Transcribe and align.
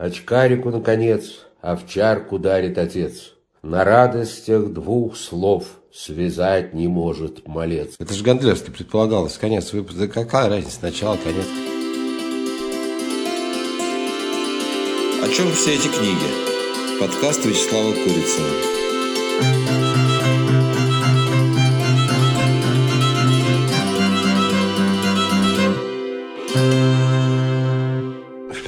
Очкарику, 0.00 0.70
наконец, 0.70 1.44
овчарку 1.60 2.38
дарит 2.38 2.78
отец. 2.78 3.34
На 3.62 3.84
радостях 3.84 4.68
двух 4.68 5.14
слов 5.14 5.64
связать 5.92 6.72
не 6.72 6.88
может 6.88 7.46
малец. 7.46 7.96
Это 7.98 8.14
же 8.14 8.24
Гондлевский 8.24 8.72
предполагалось, 8.72 9.36
конец 9.36 9.74
выпуска. 9.74 10.00
Да 10.00 10.06
какая 10.06 10.48
разница, 10.48 10.78
начало, 10.80 11.18
конец. 11.18 11.44
О 15.22 15.28
чем 15.28 15.52
все 15.52 15.74
эти 15.74 15.88
книги? 15.88 16.98
Подкаст 16.98 17.44
Вячеслава 17.44 17.92
Курицына. 17.92 18.79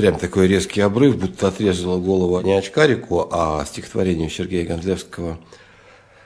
Прям 0.03 0.19
такой 0.19 0.49
резкий 0.49 0.81
обрыв, 0.81 1.17
будто 1.17 1.47
отрезала 1.47 1.97
голову 1.97 2.41
не 2.41 2.55
очкарику, 2.55 3.29
а 3.31 3.65
стихотворению 3.65 4.31
Сергея 4.31 4.67
Гондлевского 4.67 5.39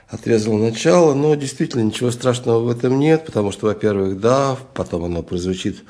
отрезал 0.07 0.57
начало, 0.57 1.13
но 1.13 1.35
действительно 1.35 1.83
ничего 1.83 2.09
страшного 2.09 2.61
в 2.61 2.69
этом 2.71 2.97
нет, 2.97 3.27
потому 3.27 3.51
что, 3.51 3.67
во-первых, 3.67 4.19
да, 4.19 4.57
потом 4.73 5.03
оно 5.03 5.21
прозвучит 5.21 5.83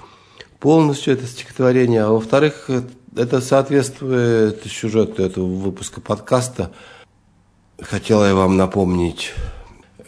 полностью, 0.60 1.14
это 1.14 1.26
стихотворение, 1.28 2.04
а 2.04 2.10
во-вторых, 2.10 2.70
это 3.16 3.40
соответствует 3.40 4.62
сюжету 4.66 5.24
этого 5.24 5.46
выпуска 5.46 6.02
подкаста. 6.02 6.74
Хотела 7.80 8.28
я 8.28 8.36
вам 8.36 8.58
напомнить, 8.58 9.34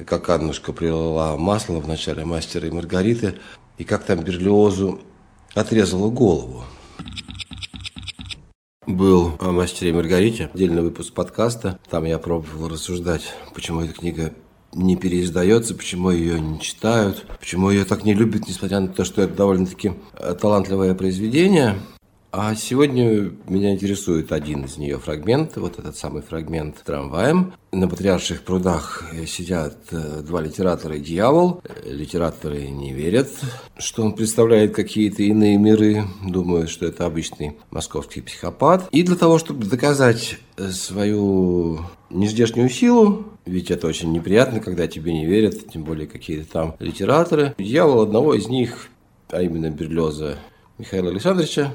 как 0.05 0.30
Аннушка 0.30 0.73
прилила 0.73 1.38
масло 1.38 1.80
в 1.80 1.88
начале 1.88 2.25
«Мастера 2.25 2.67
и 2.67 2.71
Маргариты», 2.71 3.35
и 3.77 3.85
как 3.85 4.03
там 4.03 4.19
Берлиозу 4.19 4.99
отрезала 5.55 6.09
голову 6.09 6.66
был 8.89 9.34
о 9.39 9.52
«Мастере 9.52 9.91
и 9.91 9.93
Маргарите», 9.93 10.49
отдельный 10.53 10.81
выпуск 10.81 11.13
подкаста. 11.13 11.80
Там 11.89 12.05
я 12.05 12.17
пробовал 12.17 12.70
рассуждать, 12.70 13.33
почему 13.53 13.81
эта 13.81 13.94
книга 13.94 14.33
не 14.73 14.95
переиздается, 14.95 15.75
почему 15.75 16.09
ее 16.09 16.39
не 16.39 16.59
читают, 16.59 17.25
почему 17.39 17.69
ее 17.69 17.86
так 17.86 18.03
не 18.03 18.13
любят, 18.13 18.47
несмотря 18.47 18.80
на 18.80 18.88
то, 18.88 19.03
что 19.05 19.22
это 19.22 19.36
довольно-таки 19.36 19.94
талантливое 20.41 20.95
произведение. 20.95 21.75
А 22.31 22.53
сегодня 22.53 23.31
меня 23.47 23.73
интересует 23.73 24.31
один 24.31 24.66
из 24.66 24.77
нее 24.77 24.99
фрагмент, 24.99 25.58
вот 25.58 25.80
этот 25.80 25.97
самый 25.97 26.22
фрагмент 26.22 26.75
трамваем. 26.85 27.53
На 27.72 27.88
Патриарших 27.88 28.44
прудах 28.44 29.03
сидят 29.25 29.77
э, 29.89 30.22
два 30.22 30.39
литератора 30.39 30.97
и 30.97 31.00
дьявол. 31.00 31.63
Литераторы 31.83 32.67
не 32.67 32.94
верят, 32.94 33.30
что 33.80 34.03
он 34.03 34.13
представляет 34.13 34.75
какие-то 34.75 35.23
иные 35.23 35.57
миры. 35.57 36.03
Думают, 36.23 36.69
что 36.69 36.85
это 36.85 37.07
обычный 37.07 37.57
московский 37.72 38.22
психопат. 38.22 38.88
И 38.91 39.02
для 39.02 39.16
того, 39.16 39.39
чтобы 39.39 39.66
доказать 39.66 40.38
свою 40.72 41.80
нездешнюю 42.11 42.69
силу, 42.69 43.25
ведь 43.47 43.72
это 43.72 43.88
очень 43.88 44.11
неприятно, 44.11 44.59
когда 44.59 44.88
тебе 44.88 45.13
не 45.13 45.25
верят, 45.25 45.67
тем 45.73 45.83
более 45.83 46.05
какие-то 46.05 46.52
там 46.52 46.75
литераторы. 46.80 47.55
Дьявол 47.57 48.02
одного 48.02 48.35
из 48.35 48.47
них, 48.47 48.89
а 49.31 49.41
именно 49.41 49.72
Берлеза 49.72 50.38
Михаила 50.77 51.09
Александровича, 51.09 51.73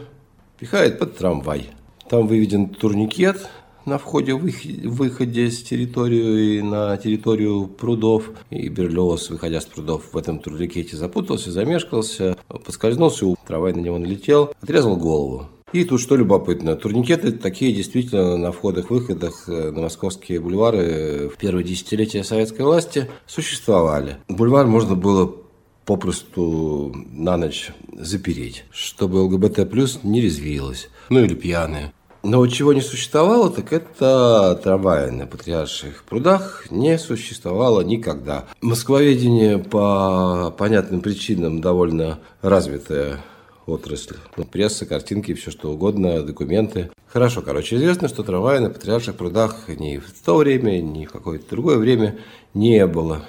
пихает 0.65 0.99
под 0.99 1.19
трамвай. 1.19 1.69
Там 2.09 2.27
выведен 2.27 2.71
турникет 2.71 3.51
на 3.85 3.99
входе-выходе 3.99 5.51
с 5.51 5.63
территории 5.63 6.63
на 6.63 6.97
территорию 6.97 7.67
прудов. 7.67 8.31
И 8.49 8.71
Берлиоз, 8.71 9.29
выходя 9.29 9.61
с 9.61 9.67
прудов, 9.67 10.05
в 10.15 10.17
этом 10.17 10.39
турникете 10.39 10.97
запутался, 10.97 11.53
замешкался, 11.53 12.39
поскользнулся, 12.65 13.27
трамвай 13.47 13.75
на 13.75 13.81
него 13.81 13.99
налетел, 13.99 14.55
отрезал 14.63 14.97
голову. 14.97 15.49
И 15.75 15.85
тут 15.85 16.01
что 16.01 16.17
любопытно, 16.17 16.77
турникеты 16.77 17.33
такие 17.33 17.75
действительно 17.75 18.39
на 18.39 18.51
входах-выходах 18.51 19.49
э, 19.49 19.71
на 19.71 19.83
московские 19.83 20.41
бульвары 20.41 21.29
в 21.29 21.37
первые 21.37 21.65
десятилетия 21.65 22.25
советской 22.25 22.63
власти 22.63 23.11
существовали. 23.27 24.17
Бульвар 24.29 24.67
можно 24.67 24.95
было 24.95 25.44
попросту 25.85 26.95
на 27.13 27.37
ночь 27.37 27.71
запереть, 27.93 28.65
чтобы 28.71 29.23
ЛГБТ 29.23 29.71
плюс 29.71 30.01
не 30.03 30.21
резвилось. 30.21 30.89
Ну 31.09 31.25
или 31.25 31.35
пьяные. 31.35 31.93
Но 32.23 32.39
вот 32.39 32.51
чего 32.51 32.73
не 32.73 32.81
существовало, 32.81 33.51
так 33.51 33.71
это 33.71 34.59
трамваи 34.63 35.11
на 35.11 35.27
Патриарших 35.27 36.05
прудах 36.05 36.67
не 36.71 36.99
существовало 36.99 37.83
никогда. 37.83 38.47
Москвоведение 38.63 39.59
по 39.59 40.51
понятным 40.57 41.03
причинам 41.03 41.61
довольно 41.61 42.21
развитая 42.41 43.21
отрасль. 43.67 44.17
Ну, 44.39 44.45
пресса, 44.45 44.87
картинки, 44.87 45.35
все 45.35 45.51
что 45.51 45.71
угодно, 45.71 46.23
документы. 46.23 46.91
Хорошо, 47.07 47.43
короче, 47.43 47.77
известно, 47.77 48.09
что 48.09 48.23
трамвая 48.23 48.61
на 48.61 48.71
Патриарших 48.71 49.17
прудах 49.17 49.69
ни 49.69 49.99
в 49.99 50.11
то 50.25 50.37
время, 50.37 50.81
ни 50.81 51.05
в 51.05 51.13
какое-то 51.13 51.51
другое 51.51 51.77
время 51.77 52.19
не 52.55 52.87
было. 52.87 53.27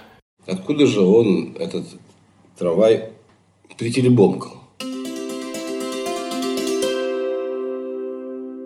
Откуда 0.47 0.85
же 0.85 1.01
он, 1.01 1.57
этот 1.59 1.85
трамвай 2.57 3.09
прикелебомкал. 3.77 4.61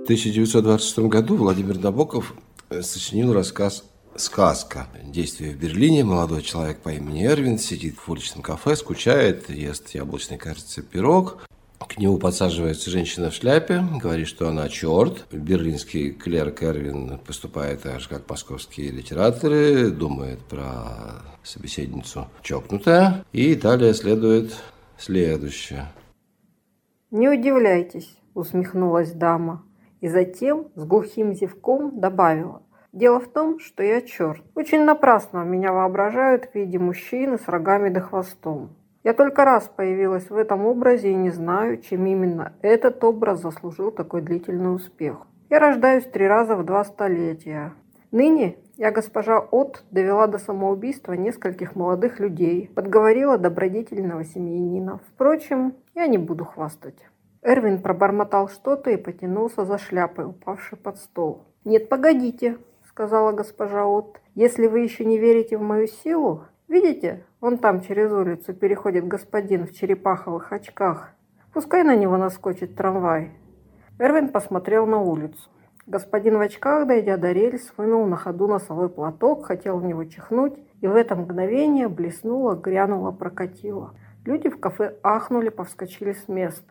В 0.02 0.12
1926 0.12 1.00
году 1.00 1.36
Владимир 1.36 1.78
Набоков 1.78 2.34
э, 2.70 2.82
сочинил 2.82 3.34
рассказ 3.34 3.84
«Сказка». 4.16 4.88
Действие 5.04 5.54
в 5.54 5.58
Берлине. 5.58 6.04
Молодой 6.04 6.42
человек 6.42 6.82
по 6.82 6.90
имени 6.90 7.26
Эрвин 7.26 7.60
сидит 7.60 7.98
в 7.98 8.10
уличном 8.10 8.42
кафе, 8.42 8.76
скучает, 8.76 9.50
ест 9.50 9.90
яблочный, 9.94 10.38
кажется, 10.38 10.82
пирог. 10.82 11.44
К 11.88 11.98
нему 11.98 12.18
подсаживается 12.18 12.90
женщина 12.90 13.30
в 13.30 13.34
шляпе, 13.34 13.84
говорит, 14.02 14.28
что 14.28 14.50
она 14.50 14.68
черт. 14.68 15.26
Берлинский 15.32 16.12
клерк 16.12 16.62
Эрвин 16.62 17.18
поступает 17.20 17.84
так 17.84 18.00
же, 18.02 18.10
как 18.10 18.30
московские 18.30 18.92
литераторы, 18.92 19.90
думает 19.90 20.40
про 20.40 21.24
собеседницу 21.44 22.28
чокнутая. 22.42 23.26
И 23.32 23.56
далее 23.56 23.94
следует 23.94 24.56
следующее. 24.98 25.88
«Не 27.12 27.30
удивляйтесь»,– 27.30 28.18
усмехнулась 28.36 29.12
дама. 29.14 29.64
И 30.02 30.08
затем 30.08 30.68
с 30.76 30.84
глухим 30.84 31.34
зевком 31.34 32.00
добавила. 32.00 32.62
«Дело 32.92 33.20
в 33.20 33.32
том, 33.32 33.60
что 33.60 33.84
я 33.84 34.02
черт. 34.02 34.44
Очень 34.54 34.84
напрасно 34.84 35.44
меня 35.44 35.72
воображают 35.72 36.46
в 36.46 36.56
виде 36.56 36.78
мужчины 36.78 37.40
с 37.40 37.48
рогами 37.48 37.90
да 37.90 38.02
хвостом. 38.02 38.76
Я 39.04 39.14
только 39.14 39.46
раз 39.46 39.72
появилась 39.74 40.30
в 40.30 40.36
этом 40.36 40.66
образе 40.66 41.12
и 41.12 41.16
не 41.16 41.30
знаю, 41.30 41.78
чем 41.78 42.06
именно 42.06 42.54
этот 42.62 43.04
образ 43.04 43.42
заслужил 43.42 43.92
такой 43.92 44.22
длительный 44.22 44.76
успех. 44.76 45.26
Я 45.50 45.60
рождаюсь 45.60 46.06
три 46.06 46.28
раза 46.28 46.56
в 46.56 46.66
два 46.66 46.84
столетия. 46.84 47.74
Ныне 48.12 48.58
я, 48.76 48.92
госпожа 48.92 49.40
От, 49.40 49.84
довела 49.92 50.28
до 50.28 50.38
самоубийства 50.38 51.14
нескольких 51.14 51.76
молодых 51.76 52.20
людей, 52.20 52.72
подговорила 52.76 53.38
добродетельного 53.38 54.26
семьянина. 54.26 55.00
Впрочем, 55.14 55.76
я 55.96 56.08
не 56.08 56.18
буду 56.18 56.44
хвастать. 56.46 56.96
Эрвин 57.42 57.82
пробормотал 57.82 58.50
что-то 58.50 58.90
и 58.90 58.98
потянулся 58.98 59.64
за 59.64 59.78
шляпой, 59.78 60.26
упавшей 60.26 60.78
под 60.78 60.98
стол. 60.98 61.46
«Нет, 61.64 61.88
погодите»,— 61.88 62.58
сказала 62.90 63.32
госпожа 63.32 63.86
От. 63.86 64.20
«Если 64.36 64.68
вы 64.68 64.80
еще 64.80 65.06
не 65.06 65.18
верите 65.18 65.58
в 65.58 65.62
мою 65.62 65.88
силу, 65.88 66.46
видите, 66.68 67.26
Вон 67.42 67.58
там 67.58 67.80
через 67.80 68.12
улицу 68.12 68.54
переходит 68.54 69.08
господин 69.08 69.66
в 69.66 69.72
черепаховых 69.72 70.52
очках. 70.52 71.12
Пускай 71.54 71.84
на 71.84 71.96
него 71.96 72.18
наскочит 72.18 72.76
трамвай. 72.76 73.32
Эрвин 73.98 74.28
посмотрел 74.28 74.86
на 74.86 75.00
улицу. 75.00 75.50
Господин 75.88 76.38
в 76.38 76.42
очках, 76.42 76.86
дойдя 76.86 77.16
до 77.16 77.32
рельс, 77.32 77.72
вынул 77.78 78.06
на 78.06 78.18
ходу 78.18 78.48
носовой 78.48 78.90
платок, 78.90 79.46
хотел 79.46 79.80
в 79.80 79.86
него 79.86 80.04
чихнуть, 80.04 80.54
и 80.82 80.88
в 80.88 80.96
это 80.96 81.16
мгновение 81.16 81.88
блеснуло, 81.88 82.56
грянуло, 82.56 83.12
прокатило. 83.12 83.96
Люди 84.26 84.50
в 84.50 84.60
кафе 84.60 84.98
ахнули, 85.02 85.48
повскочили 85.48 86.12
с 86.12 86.28
мест. 86.28 86.64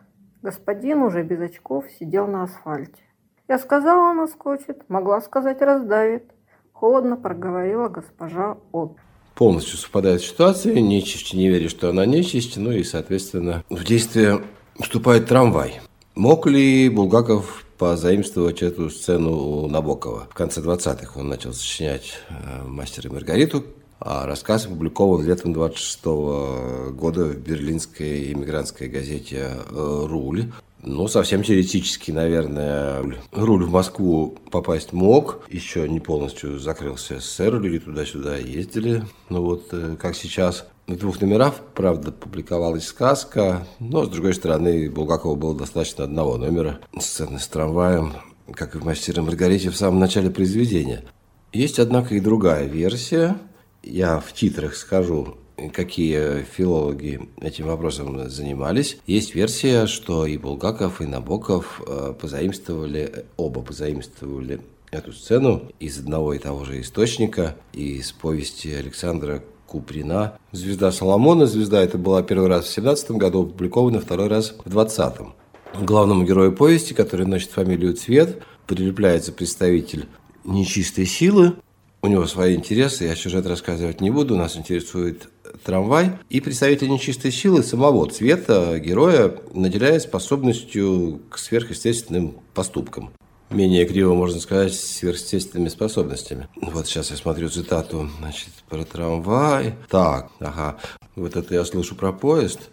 Господин 0.43 1.01
уже 1.01 1.23
без 1.23 1.41
очков 1.41 1.89
сидел 1.89 2.27
на 2.27 2.43
асфальте. 2.43 3.01
Я 3.47 3.57
сказала, 3.57 4.13
наскочит, 4.13 4.87
могла 4.87 5.19
сказать, 5.19 5.63
раздавит. 5.63 6.31
Холодно 6.73 7.17
проговорила 7.17 7.89
госпожа 7.89 8.57
От 8.71 8.97
полностью 9.39 9.77
совпадает 9.77 10.21
ситуация, 10.21 10.81
нечисть 10.81 11.33
не 11.33 11.47
верит, 11.47 11.71
что 11.71 11.89
она 11.89 12.05
нечисть, 12.05 12.57
ну 12.57 12.73
и, 12.73 12.83
соответственно, 12.83 13.63
в 13.69 13.85
действие 13.85 14.41
вступает 14.77 15.27
трамвай. 15.27 15.79
Мог 16.13 16.45
ли 16.45 16.89
Булгаков 16.89 17.63
позаимствовать 17.77 18.61
эту 18.61 18.89
сцену 18.89 19.63
у 19.63 19.67
Набокова? 19.69 20.27
В 20.29 20.33
конце 20.33 20.59
20-х 20.59 21.17
он 21.17 21.29
начал 21.29 21.53
сочинять 21.53 22.15
э, 22.27 22.63
«Мастера 22.67 23.07
и 23.07 23.13
Маргариту», 23.13 23.63
а 24.01 24.25
рассказ 24.25 24.65
опубликован 24.65 25.25
летом 25.25 25.53
26 25.53 26.03
-го 26.03 26.91
года 26.91 27.23
в 27.23 27.37
берлинской 27.37 28.33
иммигрантской 28.33 28.89
газете 28.89 29.51
э, 29.69 30.05
«Руль». 30.05 30.51
Ну, 30.81 31.07
совсем 31.07 31.43
теоретически, 31.43 32.11
наверное, 32.11 33.03
руль 33.31 33.65
в 33.65 33.71
Москву 33.71 34.37
попасть 34.49 34.93
мог. 34.93 35.45
Еще 35.49 35.87
не 35.89 35.99
полностью 35.99 36.57
закрылся 36.57 37.19
СССР, 37.19 37.59
люди 37.59 37.79
туда-сюда 37.79 38.37
ездили. 38.37 39.03
Ну 39.27 39.43
вот, 39.43 39.67
э, 39.71 39.97
как 39.99 40.15
сейчас. 40.15 40.65
В 40.87 40.95
двух 40.97 41.21
номерах, 41.21 41.53
правда, 41.75 42.11
публиковалась 42.11 42.87
сказка, 42.87 43.67
но, 43.79 44.05
с 44.05 44.09
другой 44.09 44.33
стороны, 44.33 44.89
Булгакова 44.89 45.35
было 45.35 45.55
достаточно 45.55 46.05
одного 46.05 46.37
номера 46.37 46.79
сцены 46.97 47.39
с 47.39 47.47
трамваем. 47.47 48.13
как 48.55 48.73
и 48.73 48.79
в 48.79 48.83
«Мастере 48.83 49.21
Маргарите» 49.21 49.69
в 49.69 49.77
самом 49.77 49.99
начале 49.99 50.31
произведения. 50.31 51.05
Есть, 51.53 51.77
однако, 51.77 52.15
и 52.15 52.19
другая 52.19 52.65
версия. 52.65 53.37
Я 53.83 54.19
в 54.19 54.33
титрах 54.33 54.75
скажу, 54.75 55.37
какие 55.73 56.43
филологи 56.43 57.29
этим 57.41 57.67
вопросом 57.67 58.29
занимались. 58.29 58.97
Есть 59.05 59.35
версия, 59.35 59.87
что 59.87 60.25
и 60.25 60.37
Булгаков, 60.37 61.01
и 61.01 61.05
Набоков 61.05 61.81
э, 61.85 62.13
позаимствовали, 62.19 63.25
оба 63.37 63.61
позаимствовали 63.61 64.61
эту 64.91 65.13
сцену 65.13 65.63
из 65.79 65.99
одного 65.99 66.33
и 66.33 66.39
того 66.39 66.65
же 66.65 66.81
источника, 66.81 67.55
из 67.73 68.11
повести 68.11 68.69
Александра 68.69 69.43
Куприна 69.67 70.39
«Звезда 70.51 70.91
Соломона». 70.91 71.45
«Звезда» 71.45 71.81
это 71.83 71.97
была 71.97 72.23
первый 72.23 72.49
раз 72.49 72.65
в 72.65 72.73
17 72.73 73.11
году, 73.11 73.43
опубликована 73.43 73.99
второй 73.99 74.27
раз 74.27 74.55
в 74.65 74.75
20-м. 74.75 75.33
Главному 75.79 76.25
герою 76.25 76.53
повести, 76.53 76.93
который 76.93 77.27
носит 77.27 77.51
фамилию 77.51 77.93
Цвет, 77.93 78.41
прилепляется 78.65 79.31
представитель 79.31 80.07
нечистой 80.43 81.05
силы. 81.05 81.53
У 82.01 82.07
него 82.07 82.25
свои 82.27 82.55
интересы, 82.55 83.05
я 83.05 83.15
сюжет 83.15 83.45
рассказывать 83.45 83.99
не 83.99 84.09
буду, 84.09 84.35
нас 84.37 84.55
интересует 84.55 85.29
трамвай. 85.63 86.11
И 86.29 86.39
представитель 86.39 86.89
нечистой 86.89 87.31
силы 87.31 87.61
самого 87.61 88.09
цвета 88.09 88.79
героя 88.79 89.35
наделяет 89.53 90.03
способностью 90.03 91.21
к 91.29 91.37
сверхъестественным 91.37 92.37
поступкам 92.53 93.11
менее 93.49 93.85
криво 93.85 94.13
можно 94.13 94.39
сказать, 94.39 94.73
сверхъестественными 94.73 95.69
способностями. 95.69 96.47
Вот 96.55 96.87
сейчас 96.87 97.11
я 97.11 97.17
смотрю 97.17 97.49
цитату, 97.49 98.09
значит, 98.19 98.49
про 98.69 98.83
трамвай. 98.83 99.75
Так, 99.89 100.31
ага, 100.39 100.77
вот 101.15 101.35
это 101.35 101.53
я 101.53 101.65
слышу 101.65 101.95
про 101.95 102.13
поезд. 102.13 102.69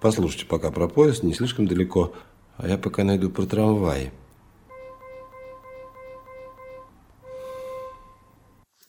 Послушайте 0.00 0.46
пока 0.46 0.70
про 0.70 0.88
поезд, 0.88 1.22
не 1.22 1.34
слишком 1.34 1.66
далеко, 1.66 2.12
а 2.56 2.68
я 2.68 2.78
пока 2.78 3.04
найду 3.04 3.30
про 3.30 3.44
трамвай. 3.46 4.10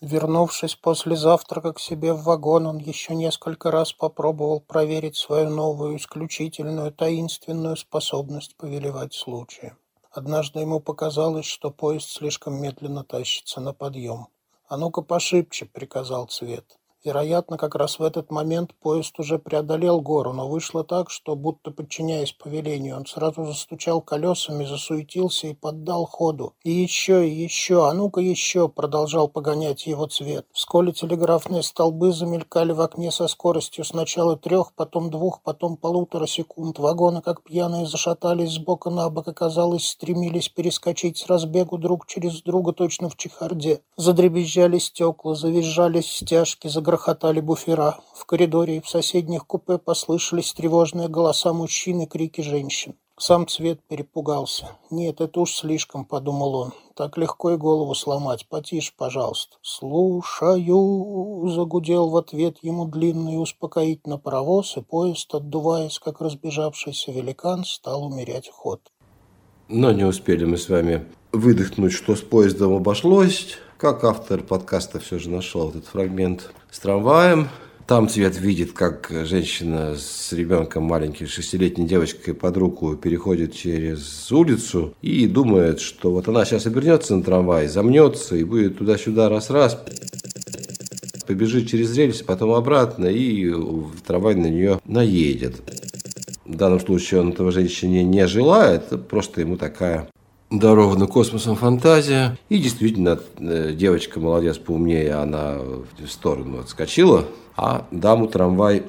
Вернувшись 0.02 0.76
после 0.76 1.18
завтрака 1.18 1.74
к 1.74 1.80
себе 1.80 2.14
в 2.14 2.24
вагон, 2.24 2.68
он 2.68 2.78
еще 2.78 3.16
несколько 3.16 3.70
раз 3.70 3.92
попробовал 3.92 4.62
проверить 4.62 5.18
свою 5.18 5.50
новую, 5.50 5.98
исключительную, 5.98 6.94
таинственную 6.94 7.76
способность 7.76 8.56
повелевать 8.56 9.14
случаем. 9.14 9.78
Однажды 10.10 10.62
ему 10.62 10.80
показалось, 10.80 11.46
что 11.46 11.70
поезд 11.70 12.08
слишком 12.10 12.62
медленно 12.62 13.04
тащится 13.04 13.60
на 13.60 13.74
подъем. 13.74 14.28
«А 14.70 14.78
ну-ка 14.78 15.02
пошибче»,— 15.02 15.66
приказал 15.74 16.28
Цвет. 16.28 16.79
Вероятно, 17.06 17.58
как 17.58 17.76
раз 17.76 17.98
в 17.98 18.04
этот 18.04 18.30
момент 18.30 18.74
поезд 18.76 19.18
уже 19.20 19.40
преодолел 19.40 20.02
гору, 20.02 20.34
но 20.34 20.50
вышло 20.50 20.84
так, 20.84 21.10
что, 21.10 21.38
будто 21.38 21.72
подчиняясь 21.72 22.34
повелению, 22.34 22.98
он 22.98 23.06
сразу 23.06 23.46
застучал 23.46 24.02
колесами, 24.02 24.66
засуетился 24.66 25.48
и 25.48 25.54
поддал 25.54 26.06
ходу. 26.06 26.56
И 26.64 26.72
еще, 26.72 27.26
и 27.26 27.32
еще, 27.32 27.88
а 27.88 27.94
ну-ка 27.94 28.20
еще, 28.20 28.68
продолжал 28.68 29.30
погонять 29.30 29.88
его 29.88 30.08
цвет. 30.08 30.46
Вскоре 30.52 30.92
телеграфные 30.92 31.64
столбы 31.64 32.12
замелькали 32.12 32.74
в 32.74 32.82
окне 32.82 33.12
со 33.12 33.30
скоростью 33.30 33.86
сначала 33.86 34.36
трех, 34.36 34.74
потом 34.74 35.10
двух, 35.10 35.42
потом 35.42 35.78
полутора 35.78 36.28
секунд. 36.28 36.80
Вагоны, 36.80 37.22
как 37.22 37.44
пьяные, 37.44 37.86
зашатались 37.86 38.56
с 38.56 38.58
бока 38.58 38.90
на 38.90 39.10
бок 39.10 39.30
и, 39.30 39.34
казалось, 39.34 39.88
стремились 39.88 40.50
перескочить 40.50 41.18
с 41.18 41.28
разбегу 41.28 41.78
друг 41.78 42.08
через 42.08 42.42
друга 42.42 42.74
точно 42.74 43.08
в 43.08 43.16
чехарде. 43.16 43.80
Задребезжали 43.96 44.80
стекла, 44.80 45.34
завизжались 45.34 46.12
стяжки, 46.12 46.68
загорелись 46.68 46.89
загрохотали 46.90 47.40
буфера. 47.40 48.00
В 48.16 48.26
коридоре 48.26 48.78
и 48.78 48.82
в 48.82 48.90
соседних 48.90 49.46
купе 49.46 49.78
послышались 49.78 50.54
тревожные 50.54 51.08
голоса 51.08 51.54
мужчин 51.54 52.02
и 52.02 52.08
крики 52.08 52.42
женщин. 52.42 52.96
Сам 53.16 53.48
Цвет 53.48 53.80
перепугался. 53.88 54.70
«Нет, 54.90 55.22
это 55.22 55.42
уж 55.42 55.54
слишком»,— 55.54 56.06
подумал 56.06 56.56
он. 56.56 56.72
«Так 56.96 57.18
легко 57.18 57.52
и 57.52 57.58
голову 57.58 57.94
сломать. 57.94 58.48
Потише, 58.50 58.94
пожалуйста». 58.98 59.58
«Слушаю»,— 59.62 61.48
загудел 61.54 62.10
в 62.10 62.18
ответ 62.18 62.58
ему 62.64 62.86
длинный 62.86 63.40
успокоительно 63.40 64.18
паровоз, 64.18 64.78
и 64.78 64.82
поезд, 64.82 65.36
отдуваясь, 65.36 66.00
как 66.00 66.22
разбежавшийся 66.22 67.12
великан, 67.12 67.66
стал 67.66 68.06
умерять 68.06 68.50
ход. 68.50 68.82
Но 69.68 69.92
не 69.92 70.06
успели 70.06 70.46
мы 70.46 70.58
с 70.58 70.70
вами 70.70 71.06
выдохнуть, 71.34 71.92
что 71.92 72.16
с 72.16 72.22
поездом 72.22 72.74
обошлось. 72.74 73.58
Как 73.80 74.04
автор 74.04 74.44
подкаста 74.44 75.00
все 75.00 75.20
же 75.20 75.30
нашел 75.30 75.70
этот 75.70 75.86
фрагмент 75.86 76.52
с 76.70 76.80
трамваем. 76.80 77.48
Там 77.88 78.10
Цвет 78.10 78.38
видит, 78.38 78.74
как 78.74 79.10
женщина 79.24 79.96
с 79.98 80.34
ребенком 80.34 80.84
маленькой, 80.84 81.28
шестилетней 81.28 81.88
девочкой 81.88 82.34
под 82.34 82.58
руку 82.58 82.98
переходит 82.98 83.56
через 83.56 84.30
улицу 84.34 84.94
и 85.02 85.28
думает, 85.28 85.80
что 85.80 86.12
вот 86.12 86.28
она 86.28 86.44
сейчас 86.44 86.66
обернется 86.66 87.16
на 87.16 87.24
трамвай, 87.24 87.70
замнется 87.70 88.36
и 88.36 88.44
будет 88.44 88.80
туда-сюда 88.80 89.30
раз-раз, 89.30 89.82
побежит 91.26 91.70
через 91.70 91.96
рельсы, 91.96 92.26
потом 92.26 92.52
обратно 92.52 93.06
и 93.06 93.50
трамвай 94.06 94.36
на 94.36 94.48
нее 94.48 94.82
наедет. 94.84 95.56
В 96.44 96.54
данном 96.54 96.82
случае 96.82 97.22
он 97.22 97.30
этого 97.30 97.54
женщине 97.54 98.04
не 98.04 98.28
желает, 98.28 99.08
просто 99.08 99.40
ему 99.40 99.56
такая 99.56 100.10
дарована 100.50 101.08
космосом 101.08 101.56
фантазия. 101.56 102.38
И 102.50 102.58
действительно, 102.58 103.20
э, 103.38 103.74
девочка 103.74 104.20
молодец, 104.20 104.58
поумнее, 104.58 105.14
она 105.14 105.58
в 105.58 106.08
сторону 106.08 106.60
отскочила, 106.60 107.26
а 107.56 107.88
даму 107.92 108.28
трамвай 108.28 108.84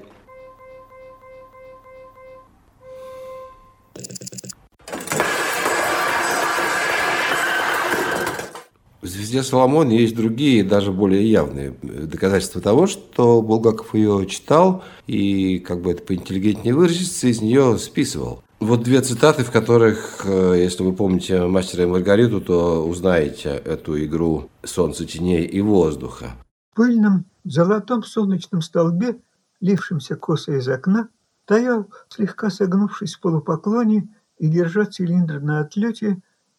В 9.02 9.06
«Звезде 9.06 9.42
Соломон» 9.42 9.88
есть 9.88 10.14
другие, 10.14 10.62
даже 10.62 10.92
более 10.92 11.28
явные 11.28 11.74
доказательства 11.82 12.60
того, 12.60 12.86
что 12.86 13.40
Булгаков 13.40 13.94
ее 13.94 14.26
читал 14.28 14.84
и, 15.06 15.58
как 15.58 15.80
бы 15.80 15.92
это 15.92 16.02
поинтеллигентнее 16.02 16.74
выразиться, 16.74 17.26
из 17.28 17.40
нее 17.40 17.78
списывал. 17.78 18.42
Вот 18.60 18.82
две 18.82 19.00
цитаты, 19.00 19.42
в 19.42 19.50
которых, 19.50 20.20
э, 20.26 20.56
если 20.58 20.82
вы 20.82 20.92
помните 20.92 21.46
«Мастера 21.46 21.84
и 21.84 21.86
Маргариту», 21.86 22.42
то 22.42 22.86
узнаете 22.86 23.48
эту 23.48 24.04
игру 24.04 24.50
солнца, 24.62 25.06
теней 25.06 25.46
и 25.46 25.62
воздуха. 25.62 26.32
В 26.72 26.76
пыльном 26.76 27.24
золотом 27.44 28.02
солнечном 28.02 28.60
столбе, 28.60 29.18
лившемся 29.62 30.14
косо 30.14 30.58
из 30.58 30.68
окна, 30.68 31.08
стоял, 31.44 31.88
слегка 32.10 32.50
согнувшись 32.50 33.14
в 33.14 33.20
полупоклоне 33.20 34.14
и 34.36 34.48
держа 34.48 34.84
цилиндр 34.84 35.40
на 35.40 35.60
отлете, 35.60 36.18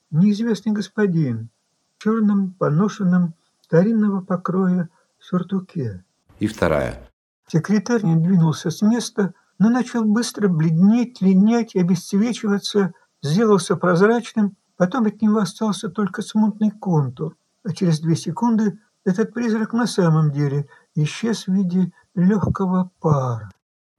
неизвестный 0.09 0.73
господин 0.73 1.49
в 1.97 2.03
черном 2.03 2.51
поношенном 2.53 3.35
старинного 3.61 4.21
покроя 4.21 4.89
сюртуке. 5.19 6.03
И 6.39 6.47
вторая. 6.47 7.09
Секретарь 7.47 8.03
не 8.03 8.15
двинулся 8.15 8.71
с 8.71 8.81
места, 8.81 9.35
но 9.61 9.69
начал 9.69 10.03
быстро 10.03 10.47
бледнеть, 10.47 11.21
линять, 11.21 11.75
обесцвечиваться, 11.75 12.95
сделался 13.21 13.75
прозрачным, 13.75 14.57
потом 14.75 15.05
от 15.05 15.21
него 15.21 15.37
остался 15.37 15.87
только 15.87 16.23
смутный 16.23 16.71
контур, 16.71 17.37
а 17.63 17.71
через 17.71 17.99
две 17.99 18.15
секунды 18.15 18.79
этот 19.05 19.35
призрак 19.35 19.73
на 19.73 19.85
самом 19.85 20.31
деле 20.31 20.67
исчез 20.95 21.45
в 21.45 21.53
виде 21.53 21.91
легкого 22.15 22.89
пара. 22.99 23.51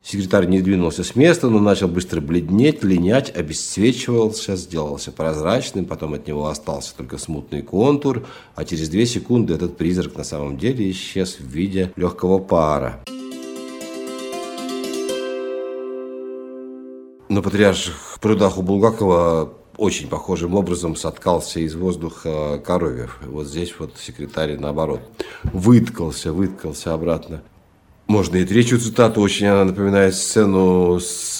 Секретарь 0.03 0.49
не 0.49 0.61
двинулся 0.63 1.05
с 1.05 1.15
места, 1.15 1.49
но 1.49 1.61
начал 1.61 1.87
быстро 1.87 2.21
бледнеть, 2.21 2.83
линять, 2.83 3.31
обесцвечивался, 3.31 4.57
сделался 4.57 5.13
прозрачным, 5.13 5.85
потом 5.85 6.15
от 6.15 6.27
него 6.27 6.49
остался 6.49 6.97
только 6.97 7.19
смутный 7.19 7.63
контур, 7.63 8.27
а 8.57 8.65
через 8.65 8.89
две 8.89 9.07
секунды 9.07 9.55
этот 9.55 9.77
призрак 9.77 10.17
на 10.17 10.25
самом 10.25 10.59
деле 10.59 10.91
исчез 10.91 11.37
в 11.39 11.47
виде 11.47 11.93
легкого 11.95 12.41
пара. 12.41 13.05
На 17.33 17.41
патриарших 17.41 18.19
прудах 18.21 18.59
у 18.59 18.63
Булгакова 18.63 19.55
очень 19.79 20.07
похожим 20.07 20.55
образом 20.55 20.97
соткался 20.97 21.61
из 21.61 21.75
воздуха 21.75 22.61
Коровьев. 22.63 23.21
Вот 23.25 23.47
здесь 23.47 23.73
вот 23.79 23.95
секретарь 23.97 24.59
наоборот 24.59 25.01
выткался, 25.43 26.31
выткался 26.35 26.93
обратно. 26.93 27.43
Можно 28.07 28.37
и 28.37 28.45
третью 28.45 28.79
цитату, 28.79 29.23
очень 29.23 29.47
она 29.47 29.65
напоминает 29.65 30.15
сцену 30.15 31.01
с, 31.01 31.39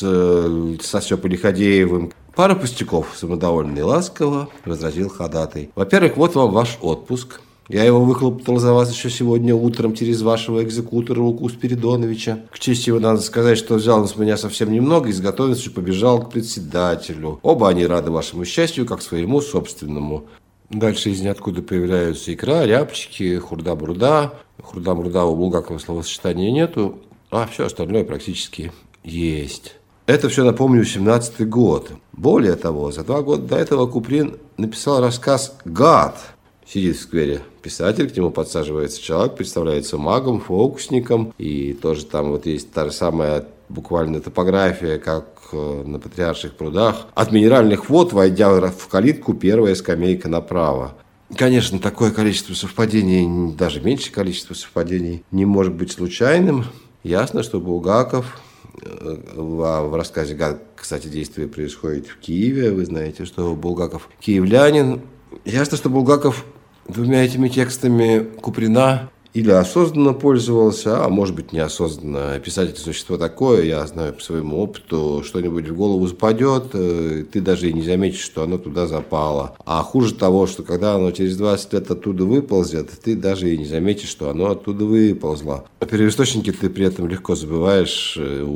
со 0.81 1.01
Степой 1.03 1.33
Лиходеевым. 1.33 2.11
Пара 2.35 2.55
пустяков, 2.55 3.09
самодовольный 3.15 3.83
ласково, 3.83 4.49
возразил 4.65 5.11
ходатай. 5.11 5.69
Во-первых, 5.75 6.17
вот 6.17 6.35
вам 6.35 6.53
ваш 6.53 6.79
отпуск– 6.81 7.43
я 7.73 7.85
его 7.85 8.05
выхлопотал 8.05 8.59
за 8.59 8.75
вас 8.75 8.93
еще 8.93 9.09
сегодня 9.09 9.55
утром 9.55 9.95
через 9.95 10.21
вашего 10.21 10.63
экзекутора 10.63 11.21
Луку 11.21 11.49
Спиридоновича. 11.49 12.41
К 12.51 12.59
чести 12.59 12.91
его 12.91 13.01
надо 13.01 13.23
сказать, 13.23 13.57
что 13.57 13.77
взял 13.77 14.03
он 14.03 14.09
с 14.09 14.17
меня 14.17 14.37
совсем 14.37 14.71
немного 14.71 15.09
и 15.09 15.13
с 15.13 15.23
готовностью 15.23 15.73
побежал 15.73 16.23
к 16.23 16.31
председателю. 16.31 17.41
Оба 17.43 17.71
они 17.71 17.87
рады 17.87 18.11
вашему 18.11 18.45
счастью, 18.45 18.85
как 18.85 19.01
своему 19.01 19.41
собственному. 19.41 20.27
Дальше 20.69 21.09
из 21.09 21.23
ниоткуда 21.23 21.63
появляются 21.63 22.35
икра, 22.35 22.67
рябчики, 22.67 23.39
хурда-бурда. 23.39 24.35
Хурда-бурда 24.63 25.25
у 25.25 25.35
Булгакова 25.35 25.79
словосочетания 25.79 26.51
нету, 26.51 26.99
а 27.31 27.47
все 27.47 27.65
остальное 27.65 28.05
практически 28.05 28.71
есть. 29.03 29.77
Это 30.05 30.29
все, 30.29 30.45
напомню, 30.45 30.85
17 30.85 31.49
год. 31.49 31.93
Более 32.13 32.57
того, 32.57 32.93
за 32.93 33.03
два 33.03 33.23
года 33.23 33.45
до 33.45 33.57
этого 33.57 33.87
Куприн 33.87 34.37
написал 34.59 35.01
рассказ 35.01 35.57
«Гад». 35.65 36.19
Сидит 36.67 36.97
в 36.97 37.01
сквере 37.01 37.41
писатель, 37.61 38.11
к 38.11 38.17
нему 38.17 38.31
подсаживается 38.31 39.01
человек, 39.01 39.37
представляется 39.37 39.99
магом, 39.99 40.41
фокусником, 40.41 41.35
и 41.39 41.73
тоже 41.73 42.07
там 42.07 42.31
вот 42.31 42.47
есть 42.47 42.73
та 42.73 42.87
же 42.87 42.93
самая 42.93 43.47
буквально 43.69 44.21
топография, 44.21 44.99
как 44.99 45.49
э, 45.53 45.83
на 45.85 45.99
Патриарших 45.99 46.55
прудах. 46.55 47.07
От 47.15 47.33
минеральных 47.33 47.89
вод, 47.89 48.13
войдя 48.13 48.51
в 48.51 48.89
калитку, 48.89 49.35
первая 49.35 49.75
скамейка 49.75 50.29
направо. 50.29 50.95
Конечно, 51.37 51.79
такое 51.79 52.11
количество 52.11 52.55
совпадений, 52.55 53.55
даже 53.55 53.81
меньшее 53.81 54.13
количество 54.13 54.55
совпадений, 54.55 55.25
не 55.31 55.47
может 55.47 55.75
быть 55.75 55.91
случайным. 55.91 56.67
Ясно, 57.03 57.43
что 57.43 57.59
Булгаков 57.59 58.41
э, 58.81 59.17
в 59.35 59.97
рассказе 59.97 60.37
кстати, 60.77 61.07
действие 61.07 61.49
происходит 61.49 62.07
в 62.09 62.19
Киеве. 62.19 62.71
Вы 62.71 62.85
знаете, 62.85 63.25
что 63.25 63.55
Булгаков 63.55 64.09
киевлянин. 64.21 65.03
Ясно, 65.45 65.77
что 65.77 65.89
Булгаков 65.89 66.45
двумя 66.89 67.25
этими 67.25 67.49
текстами 67.49 68.27
Куприна 68.41 69.11
или 69.35 69.51
осознанно 69.51 70.13
пользовался, 70.13 71.05
а 71.05 71.09
может 71.09 71.35
быть 71.35 71.53
неосознанно. 71.53 72.39
Писатель– 72.41 72.77
существо 72.77 73.17
такое, 73.17 73.65
я 73.65 73.87
знаю 73.87 74.13
по 74.13 74.21
своему 74.21 74.61
опыту, 74.61 75.23
что-нибудь 75.25 75.69
в 75.69 75.75
голову 75.75 76.07
западет, 76.07 76.67
э, 76.75 77.25
ты 77.33 77.41
даже 77.41 77.71
и 77.71 77.73
не 77.73 77.83
заметишь, 77.83 78.21
что 78.21 78.43
оно 78.43 78.59
туда 78.59 78.87
запало. 78.87 79.57
А 79.65 79.83
хуже 79.83 80.15
того, 80.15 80.47
что 80.47 80.63
когда 80.63 80.97
оно 80.97 81.11
через 81.13 81.37
20 81.39 81.73
лет 81.73 81.91
оттуда 81.91 82.25
выползет, 82.25 82.91
ты 83.03 83.17
даже 83.17 83.53
и 83.53 83.57
не 83.57 83.65
заметишь, 83.65 84.11
что 84.11 84.29
оно 84.29 84.51
оттуда 84.51 84.85
выползло. 84.85 85.65
А 85.81 85.87
первоисточники 85.87 86.53
ты 86.53 86.69
при 86.69 86.85
этом 86.85 87.09
легко 87.09 87.35
забываешь, 87.35 88.17
э, 88.19 88.47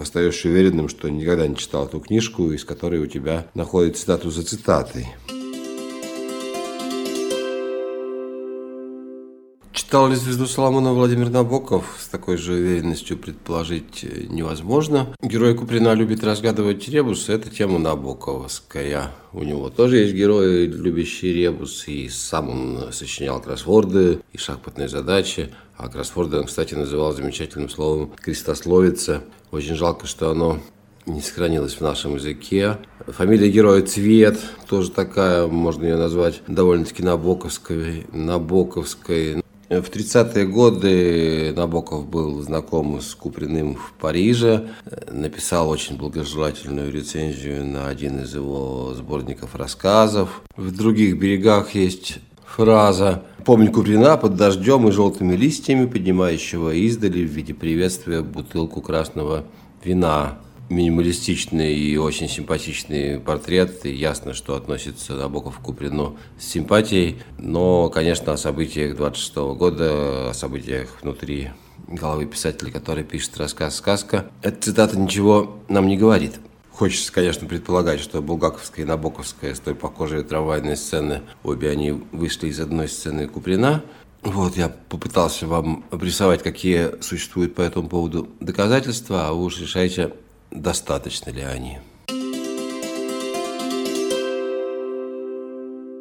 остаешься 0.00 0.48
уверенным, 0.48 0.88
что 0.88 1.10
никогда 1.10 1.46
не 1.46 1.56
читал 1.56 1.86
эту 1.86 2.00
книжку, 2.00 2.50
из 2.50 2.64
которой 2.64 3.00
у 3.00 3.06
тебя 3.06 3.46
находится 3.52 4.00
цитату 4.00 4.30
за 4.30 4.42
цитатой. 4.42 5.08
Читал 9.84 10.08
ли 10.08 10.16
звезду 10.16 10.46
Соломона 10.46 10.92
Владимир 10.94 11.28
Набоков? 11.28 11.98
С 12.00 12.08
такой 12.08 12.38
же 12.38 12.54
уверенностью 12.54 13.18
предположить 13.18 14.02
э, 14.02 14.24
невозможно. 14.28 15.14
Герой 15.22 15.54
Куприна 15.54 15.92
любит 15.92 16.24
разгадывать 16.24 16.88
ребусы. 16.88 17.32
Это 17.32 17.50
тема 17.50 17.78
Набоковская. 17.78 19.12
У 19.32 19.44
него 19.44 19.68
тоже 19.68 19.98
есть 19.98 20.14
герои, 20.14 20.66
любящие 20.66 21.34
ребусы. 21.34 21.92
И 21.92 22.08
сам 22.08 22.48
он 22.48 22.92
сочинял 22.92 23.40
кроссворды 23.42 24.20
и 24.32 24.38
шахматные 24.38 24.88
задачи. 24.88 25.50
А 25.76 25.88
кроссворды 25.88 26.38
он, 26.38 26.46
кстати, 26.46 26.74
называл 26.74 27.12
замечательным 27.12 27.68
словом 27.68 28.12
«крестословица». 28.16 29.22
Очень 29.52 29.76
жалко, 29.76 30.06
что 30.06 30.30
оно 30.30 30.60
не 31.06 31.20
сохранилось 31.20 31.74
в 31.74 31.82
нашем 31.82 32.14
языке. 32.14 32.78
Фамилия 33.06 33.50
героя 33.50 33.82
Цвет, 33.82 34.40
тоже 34.66 34.90
такая, 34.90 35.46
можно 35.46 35.84
ее 35.84 35.96
назвать 35.96 36.40
довольно-таки 36.48 37.02
набоковской. 37.02 38.06
набоковской. 38.12 39.43
В 39.70 39.88
30-е 39.88 40.46
годы 40.46 41.54
Набоков 41.56 42.06
был 42.06 42.42
знаком 42.42 43.00
с 43.00 43.14
Куприным 43.14 43.76
в 43.76 43.94
Париже, 43.98 44.68
написал 45.10 45.70
очень 45.70 45.96
благожелательную 45.96 46.92
рецензию 46.92 47.64
на 47.64 47.88
один 47.88 48.20
из 48.20 48.34
его 48.34 48.92
сборников 48.94 49.54
рассказов. 49.54 50.42
В 50.56 50.76
других 50.76 51.18
берегах 51.18 51.74
есть 51.74 52.18
фраза 52.44 53.22
«Помню 53.46 53.72
Куприна 53.72 54.18
под 54.18 54.36
дождем 54.36 54.86
и 54.88 54.92
желтыми 54.92 55.34
листьями, 55.34 55.86
поднимающего 55.86 56.74
издали 56.74 57.24
в 57.24 57.30
виде 57.30 57.54
приветствия 57.54 58.20
бутылку 58.20 58.82
красного 58.82 59.44
вина» 59.82 60.38
минималистичный 60.68 61.74
и 61.74 61.96
очень 61.96 62.28
симпатичный 62.28 63.18
портрет. 63.20 63.84
И 63.86 63.92
ясно, 63.92 64.34
что 64.34 64.54
относится 64.54 65.14
Набоков 65.14 65.58
к 65.58 65.62
Куприну 65.62 66.16
с 66.38 66.46
симпатией. 66.46 67.18
Но, 67.38 67.90
конечно, 67.90 68.32
о 68.32 68.36
событиях 68.36 68.96
26 68.96 69.36
года, 69.56 70.30
о 70.30 70.34
событиях 70.34 71.02
внутри 71.02 71.50
головы 71.88 72.26
писателя, 72.26 72.70
который 72.70 73.04
пишет 73.04 73.36
рассказ 73.36 73.76
«Сказка», 73.76 74.30
эта 74.42 74.60
цитата 74.60 74.98
ничего 74.98 75.58
нам 75.68 75.86
не 75.86 75.96
говорит. 75.96 76.34
Хочется, 76.70 77.12
конечно, 77.12 77.46
предполагать, 77.46 78.00
что 78.00 78.20
Булгаковская 78.20 78.84
и 78.84 78.88
Набоковская 78.88 79.54
столь 79.54 79.76
похожие 79.76 80.24
трамвайные 80.24 80.74
сцены, 80.74 81.22
обе 81.44 81.70
они 81.70 81.92
вышли 82.10 82.48
из 82.48 82.58
одной 82.58 82.88
сцены 82.88 83.28
Куприна. 83.28 83.84
Вот, 84.22 84.56
я 84.56 84.70
попытался 84.88 85.46
вам 85.46 85.84
обрисовать, 85.90 86.42
какие 86.42 87.00
существуют 87.00 87.54
по 87.54 87.60
этому 87.60 87.88
поводу 87.88 88.28
доказательства, 88.40 89.28
а 89.28 89.32
вы 89.34 89.44
уж 89.44 89.60
решайте, 89.60 90.14
достаточно 90.54 91.30
ли 91.30 91.42
они. 91.42 91.78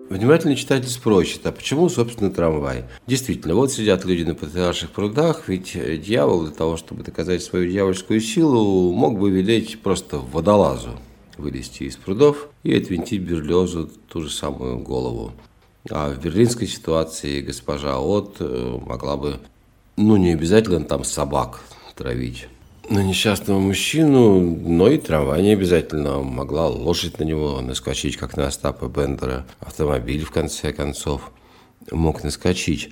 Внимательный 0.10 0.56
читатель 0.56 0.90
спросит, 0.90 1.46
а 1.48 1.52
почему, 1.52 1.90
собственно, 1.90 2.30
трамвай? 2.30 2.86
Действительно, 3.08 3.56
вот 3.56 3.72
сидят 3.72 4.06
люди 4.06 4.24
на 4.24 4.36
патриарших 4.36 4.92
прудах, 4.92 5.48
ведь 5.48 5.74
дьявол 5.74 6.44
для 6.44 6.54
того, 6.54 6.78
чтобы 6.78 7.04
доказать 7.04 7.42
свою 7.42 7.70
дьявольскую 7.70 8.22
силу, 8.22 8.94
мог 8.94 9.18
бы 9.18 9.32
велеть 9.32 9.82
просто 9.82 10.20
водолазу 10.20 11.00
вылезти 11.38 11.84
из 11.84 11.96
прудов 11.96 12.50
и 12.64 12.76
отвинтить 12.76 13.22
Берлиозу 13.22 13.90
ту 14.08 14.22
же 14.22 14.30
самую 14.30 14.80
голову. 14.80 15.34
А 15.90 16.12
в 16.12 16.22
берлинской 16.22 16.68
ситуации 16.68 17.42
госпожа 17.42 18.00
От 18.00 18.38
э, 18.40 18.80
могла 18.86 19.18
бы, 19.18 19.40
ну, 19.98 20.16
не 20.16 20.34
обязательно 20.34 20.86
там 20.86 21.04
собак 21.04 21.62
травить, 21.96 22.48
на 22.90 23.04
несчастного 23.04 23.60
мужчину, 23.60 24.40
но 24.42 24.90
и 24.90 24.98
трамвай 24.98 25.42
не 25.42 25.54
обязательно. 25.54 26.22
Могла 26.22 26.68
лошадь 26.68 27.20
на 27.20 27.24
него 27.24 27.62
наскочить, 27.62 28.18
как 28.18 28.36
на 28.38 28.48
Остапа 28.48 28.88
Бендера. 28.88 29.46
Автомобиль, 29.60 30.24
в 30.26 30.32
конце 30.32 30.74
концов, 30.74 31.32
мог 31.92 32.24
наскочить. 32.24 32.92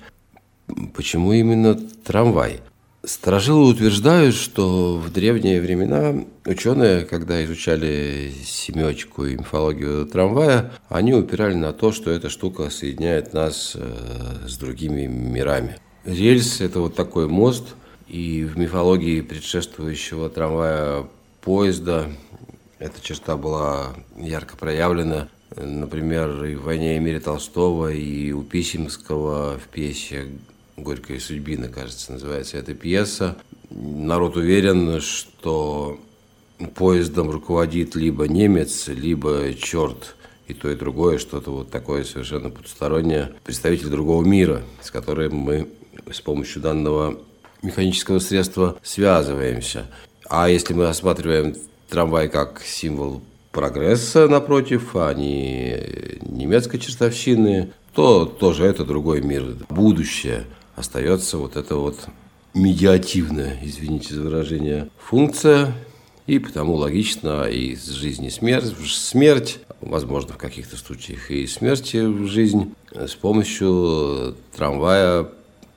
Почему 0.94 1.32
именно 1.32 1.74
трамвай? 1.74 2.60
Сторожилы 3.04 3.68
утверждают, 3.68 4.36
что 4.36 4.96
в 4.96 5.10
древние 5.10 5.60
времена 5.60 6.24
ученые, 6.46 7.04
когда 7.04 7.44
изучали 7.44 8.32
семечку 8.44 9.26
и 9.26 9.36
мифологию 9.36 10.06
трамвая, 10.06 10.72
они 10.88 11.12
упирали 11.12 11.54
на 11.54 11.72
то, 11.72 11.90
что 11.90 12.12
эта 12.12 12.30
штука 12.30 12.70
соединяет 12.70 13.34
нас 13.34 13.72
э, 13.74 14.46
с 14.46 14.56
другими 14.56 15.06
мирами. 15.06 15.78
Рельс– 16.04 16.60
это 16.60 16.78
вот 16.78 16.94
такой 16.94 17.26
мост– 17.26 17.74
и 18.12 18.44
в 18.44 18.58
мифологии 18.58 19.22
предшествующего 19.22 20.28
трамвая 20.28 21.06
поезда 21.40 22.10
эта 22.78 23.00
черта 23.00 23.38
была 23.38 23.94
ярко 24.18 24.54
проявлена. 24.54 25.28
Например, 25.56 26.44
и 26.44 26.54
в 26.54 26.64
«Войне 26.64 26.96
и 26.96 27.00
мире» 27.00 27.20
Толстого, 27.20 27.90
и 27.90 28.32
у 28.32 28.42
Писемского 28.42 29.58
в 29.58 29.66
пьесе 29.68 30.28
«Горькая 30.76 31.18
судьбина», 31.20 31.68
кажется, 31.68 32.12
называется 32.12 32.58
эта 32.58 32.74
пьеса. 32.74 33.38
Народ 33.70 34.36
уверен, 34.36 35.00
что 35.00 35.98
поездом 36.74 37.30
руководит 37.30 37.94
либо 37.94 38.28
немец, 38.28 38.88
либо 38.88 39.54
черт. 39.54 40.16
И 40.48 40.54
то, 40.54 40.70
и 40.70 40.76
другое, 40.76 41.16
что-то 41.16 41.50
вот 41.50 41.70
такое 41.70 42.04
совершенно 42.04 42.50
потустороннее. 42.50 43.32
Представитель 43.44 43.88
другого 43.88 44.22
мира, 44.22 44.62
с 44.82 44.90
которым 44.90 45.36
мы 45.36 45.68
с 46.10 46.20
помощью 46.20 46.60
данного 46.60 47.18
механического 47.62 48.18
средства 48.18 48.78
связываемся. 48.82 49.86
А 50.28 50.48
если 50.48 50.74
мы 50.74 50.84
рассматриваем 50.84 51.54
трамвай 51.88 52.28
как 52.28 52.62
символ 52.64 53.22
прогресса, 53.50 54.28
напротив, 54.28 54.94
а 54.94 55.12
не 55.12 56.18
немецкой 56.22 56.78
чертовщины, 56.78 57.72
то 57.94 58.24
тоже 58.24 58.64
это 58.64 58.84
другой 58.84 59.20
мир. 59.20 59.56
Будущее 59.68 60.44
остается 60.74 61.38
вот 61.38 61.56
это 61.56 61.76
вот 61.76 61.98
медиативная, 62.54 63.58
извините 63.62 64.14
за 64.14 64.22
выражение, 64.22 64.88
функция, 64.98 65.74
и 66.26 66.38
потому 66.38 66.74
логично 66.74 67.44
и 67.44 67.76
жизнь, 67.76 68.24
и 68.24 68.30
смерть, 68.30 68.72
смерть, 68.86 69.58
возможно, 69.80 70.34
в 70.34 70.38
каких-то 70.38 70.76
случаях 70.76 71.30
и 71.30 71.46
смерти 71.46 71.98
в 71.98 72.26
жизнь, 72.26 72.74
с 72.90 73.14
помощью 73.14 74.36
трамвая 74.56 75.28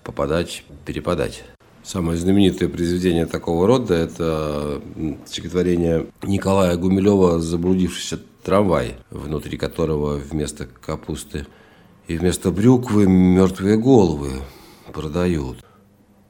попадать, 0.03 0.63
перепадать. 0.85 1.43
Самое 1.85 2.17
знаменитое 2.17 2.67
произведение 2.67 3.27
такого 3.27 3.67
рода– 3.67 3.93
это 3.95 4.81
стихотворение 5.27 6.07
Николая 6.23 6.75
Гумилева 6.77 7.39
«Заблудившийся 7.39 8.19
трамвай», 8.43 8.95
внутри 9.11 9.57
которого 9.59 10.15
вместо 10.15 10.65
капусты 10.65 11.45
и 12.07 12.17
вместо 12.17 12.49
брюквы 12.49 13.05
мертвые 13.05 13.77
головы 13.77 14.31
продают. 14.93 15.64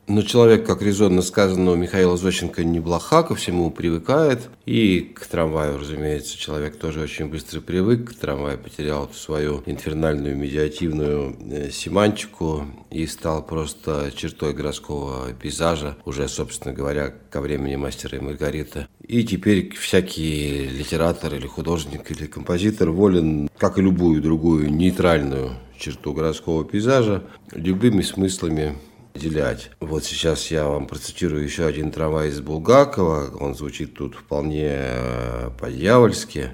Но 0.08 0.22
человек, 0.22 0.68
как 0.68 0.84
резонно 0.84 1.24
сказано 1.24 1.72
у 1.72 1.76
Михаила 1.76 2.16
Зощенко, 2.16 2.64
не 2.64 2.80
блоха, 2.80 3.24
ко 3.24 3.34
всему 3.34 3.72
привыкает. 3.72 4.50
И 4.66 5.00
к 5.00 5.26
трамваю, 5.26 5.80
разумеется, 5.80 6.38
человек 6.38 6.78
тоже 6.78 7.02
очень 7.02 7.26
быстро 7.26 7.60
привык. 7.60 8.14
Трамвай 8.14 8.58
потерял 8.58 9.10
свою 9.14 9.64
инфернальную 9.66 10.38
медиативную 10.38 11.36
э, 11.40 11.72
семантику 11.72 12.68
и 12.92 13.08
стал 13.08 13.44
просто 13.44 14.12
чертой 14.16 14.54
городского 14.54 15.34
пейзажа, 15.34 15.98
уже, 16.06 16.28
собственно 16.28 16.74
говоря, 16.74 17.12
ко 17.32 17.42
времени 17.42 17.76
мастера 17.76 18.18
и 18.18 18.22
Маргариты. 18.22 18.88
И 19.08 19.24
теперь 19.24 19.74
всякий 19.76 20.68
литератор 20.68 21.34
или 21.34 21.48
художник 21.48 22.12
или 22.12 22.28
композитор 22.28 22.92
волен, 22.92 23.50
как 23.58 23.80
и 23.80 23.82
любую 23.82 24.22
другую 24.22 24.72
нейтральную 24.72 25.54
черту 25.78 26.14
городского 26.14 26.64
пейзажа, 26.64 27.24
любыми 27.52 28.02
смыслами 28.02 28.76
выделять. 29.16 29.72
Вот 29.80 30.04
сейчас 30.04 30.52
я 30.52 30.66
вам 30.68 30.88
процитирую 30.88 31.44
еще 31.44 31.66
один 31.66 31.92
трамвай 31.92 32.30
из 32.30 32.42
Булгакова. 32.42 33.38
Он 33.40 33.56
звучит 33.56 33.96
тут 33.96 34.16
вполне 34.16 34.70
э, 34.70 35.50
по-дьявольски. 35.60 36.52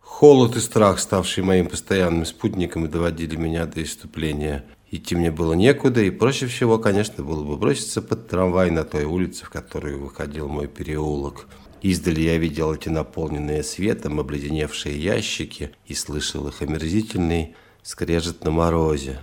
Холод 0.00 0.54
и 0.54 0.60
страх, 0.60 1.00
ставшие 1.00 1.44
моим 1.44 1.66
постоянным 1.66 2.26
спутником, 2.26 2.88
доводили 2.90 3.36
меня 3.36 3.64
до 3.64 3.82
иступления. 3.82 4.64
Идти 4.92 5.14
мне 5.14 5.30
было 5.30 5.52
некуда, 5.52 6.02
и 6.02 6.10
проще 6.10 6.48
всего, 6.48 6.76
конечно, 6.78 7.22
было 7.22 7.44
бы 7.44 7.56
броситься 7.56 8.02
под 8.02 8.26
трамвай 8.28 8.72
на 8.72 8.82
той 8.82 9.04
улице, 9.04 9.44
в 9.44 9.50
которую 9.50 10.00
выходил 10.00 10.48
мой 10.48 10.66
переулок. 10.66 11.46
Издали 11.80 12.22
я 12.22 12.36
видел 12.38 12.74
эти 12.74 12.88
наполненные 12.88 13.62
светом 13.62 14.18
обледеневшие 14.18 15.00
ящики 15.00 15.70
и 15.86 15.94
слышал 15.94 16.48
их 16.48 16.60
омерзительный 16.60 17.54
скрежет 17.84 18.42
на 18.42 18.50
морозе. 18.50 19.20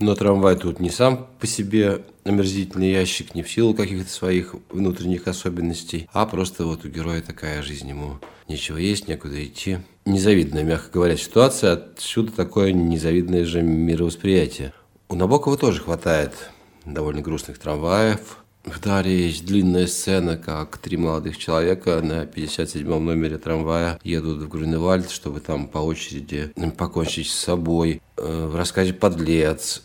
Но 0.00 0.14
трамвай 0.14 0.56
тут 0.56 0.80
не 0.80 0.90
сам 0.90 1.28
по 1.38 1.46
себе 1.46 2.04
омерзительный 2.24 2.90
ящик, 2.90 3.34
не 3.34 3.42
в 3.42 3.50
силу 3.50 3.74
каких-то 3.74 4.10
своих 4.10 4.54
внутренних 4.70 5.28
особенностей, 5.28 6.08
а 6.12 6.26
просто 6.26 6.64
вот 6.64 6.84
у 6.84 6.88
героя 6.88 7.20
такая 7.20 7.62
жизнь 7.62 7.88
ему. 7.88 8.18
Нечего 8.48 8.78
есть, 8.78 9.08
некуда 9.08 9.44
идти. 9.44 9.78
Незавидная, 10.08 10.62
мягко 10.62 10.88
говоря, 10.90 11.18
ситуация, 11.18 11.74
отсюда 11.74 12.32
такое 12.32 12.72
незавидное 12.72 13.44
же 13.44 13.60
мировосприятие. 13.60 14.72
У 15.10 15.14
Набокова 15.14 15.58
тоже 15.58 15.82
хватает 15.82 16.32
довольно 16.86 17.20
грустных 17.20 17.58
трамваев. 17.58 18.38
В 18.64 18.80
Даре 18.80 19.26
есть 19.26 19.44
длинная 19.44 19.86
сцена, 19.86 20.38
как 20.38 20.78
три 20.78 20.96
молодых 20.96 21.36
человека 21.36 22.00
на 22.00 22.22
57-м 22.24 23.04
номере 23.04 23.36
трамвая 23.36 24.00
едут 24.02 24.38
в 24.38 24.48
Грюневальд, 24.48 25.10
чтобы 25.10 25.40
там 25.40 25.68
по 25.68 25.76
очереди 25.76 26.54
покончить 26.78 27.28
с 27.28 27.34
собой. 27.34 28.00
Э, 28.16 28.46
в 28.46 28.56
рассказе 28.56 28.94
«Подлец» 28.94 29.82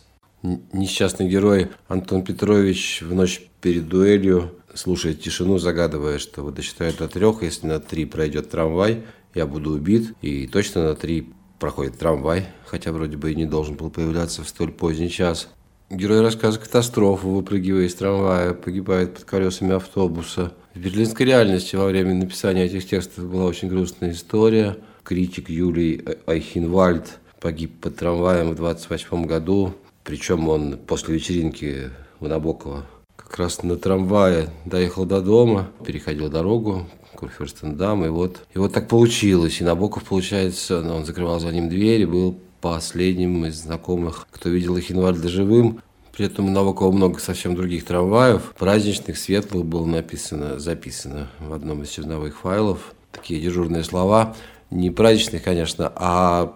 Несчастный 0.74 1.30
герой 1.30 1.70
Антон 1.88 2.22
Петрович 2.22 3.02
в 3.02 3.14
ночь 3.14 3.42
перед 3.62 3.88
дуэлью 3.88 4.52
слушает 4.74 5.22
тишину, 5.22 5.58
загадывая, 5.58 6.20
что 6.20 6.44
вот 6.44 6.56
досчитает 6.56 6.98
до 6.98 7.08
трех, 7.08 7.44
если 7.44 7.68
на 7.68 7.80
три 7.80 8.04
пройдет 8.04 8.50
трамвай, 8.50 9.04
я 9.34 9.46
буду 9.46 9.72
убит, 9.72 10.14
и 10.22 10.48
точно 10.48 10.84
на 10.84 10.96
три 10.96 11.30
проходит 11.60 11.98
трамвай, 11.98 12.48
хотя 12.66 12.92
вроде 12.92 13.18
бы 13.18 13.32
и 13.32 13.36
не 13.36 13.46
должен 13.46 13.76
был 13.76 13.90
появляться 13.90 14.44
в 14.44 14.50
столь 14.50 14.72
поздний 14.72 15.10
час. 15.10 15.50
Герой 15.90 16.22
рассказа 16.22 16.60
катастрофу, 16.60 17.30
выпрыгивая 17.30 17.86
из 17.86 17.96
трамвая, 17.96 18.54
погибает 18.54 19.14
под 19.14 19.24
колесами 19.26 19.76
автобуса. 19.76 20.54
В 20.74 20.80
берлинской 20.80 21.26
реальности 21.26 21.76
во 21.76 21.86
время 21.86 22.16
написания 22.16 22.66
этих 22.66 22.88
текстов 22.88 23.30
была 23.30 23.46
очень 23.46 23.68
грустная 23.68 24.12
история. 24.12 24.78
Критик 25.04 25.50
Юлий 25.50 26.04
Айхенвальд 26.26 27.20
погиб 27.40 27.80
под 27.80 27.98
трамваем 27.98 28.52
в 28.52 28.56
28 28.56 29.26
году. 29.26 29.74
Причем 30.04 30.50
он 30.50 30.78
после 30.78 31.16
вечеринки 31.16 31.92
у 32.20 32.28
Набокова 32.28 32.86
как 33.34 33.40
раз 33.40 33.64
на 33.64 33.78
трамвае 33.78 34.50
доехал 34.66 35.06
до 35.06 35.20
дома, 35.20 35.72
переходил 35.84 36.30
дорогу, 36.30 36.88
Курфюрстендам, 37.14 38.06
и 38.06 38.10
вот, 38.10 38.46
и 38.54 38.60
вот 38.60 38.74
так 38.74 38.88
получилось. 38.88 39.62
И 39.62 39.64
Набоков, 39.64 40.04
получается, 40.04 40.82
ну, 40.82 40.96
он 40.96 41.06
закрывал 41.06 41.40
за 41.40 41.52
ним 41.52 41.70
дверь 41.70 42.02
и 42.02 42.06
был 42.06 42.38
последним 42.62 43.46
из 43.46 43.62
знакомых, 43.62 44.28
кто 44.32 44.50
видел 44.50 44.78
Хинвальда 44.78 45.28
живым. 45.28 45.82
При 46.14 46.28
этом 46.28 46.46
у 46.46 46.52
Набокова 46.52 46.92
много 46.92 47.20
совсем 47.20 47.56
других 47.56 47.86
трамваев. 47.86 48.54
Праздничных, 48.58 49.18
светлых 49.18 49.66
было 49.66 49.86
написано, 49.86 50.60
записано 50.60 51.30
в 51.40 51.54
одном 51.54 51.84
из 51.84 51.90
черновых 51.90 52.38
файлов. 52.38 52.94
Такие 53.12 53.42
дежурные 53.42 53.84
слова. 53.84 54.36
Не 54.70 54.92
праздничных, 54.92 55.44
конечно, 55.44 55.92
а 55.96 56.56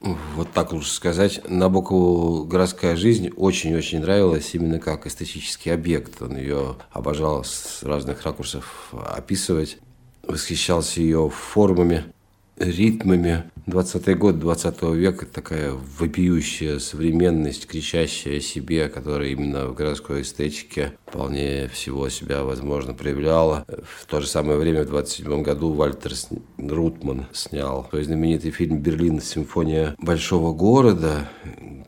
вот 0.00 0.52
так 0.52 0.72
лучше 0.72 0.92
сказать, 0.92 1.40
Набокову 1.48 2.44
городская 2.44 2.96
жизнь 2.96 3.30
очень-очень 3.36 4.00
нравилась 4.00 4.54
именно 4.54 4.78
как 4.78 5.06
эстетический 5.06 5.72
объект. 5.72 6.20
Он 6.20 6.36
ее 6.36 6.76
обожал 6.90 7.44
с 7.44 7.82
разных 7.82 8.22
ракурсов 8.22 8.92
описывать, 8.92 9.78
восхищался 10.26 11.00
ее 11.00 11.30
формами, 11.30 12.04
ритмами. 12.56 13.44
20-й 13.66 14.14
год 14.14 14.38
20 14.38 14.82
века 14.94 15.26
такая 15.26 15.72
вопиющая 15.98 16.78
современность, 16.78 17.66
кричащая 17.66 18.38
о 18.38 18.40
себе, 18.40 18.88
которая 18.88 19.30
именно 19.30 19.66
в 19.66 19.74
городской 19.74 20.22
эстетике 20.22 20.92
вполне 21.04 21.66
всего 21.66 22.08
себя, 22.08 22.44
возможно, 22.44 22.94
проявляла. 22.94 23.64
В 23.66 24.06
то 24.06 24.20
же 24.20 24.28
самое 24.28 24.56
время, 24.56 24.84
в 24.84 24.86
27 24.86 25.42
году, 25.42 25.72
Вальтер 25.72 26.12
Рутман 26.58 27.26
снял 27.32 27.88
свой 27.90 28.04
знаменитый 28.04 28.52
фильм 28.52 28.78
«Берлин. 28.78 29.20
Симфония 29.20 29.96
большого 29.98 30.52
города», 30.52 31.28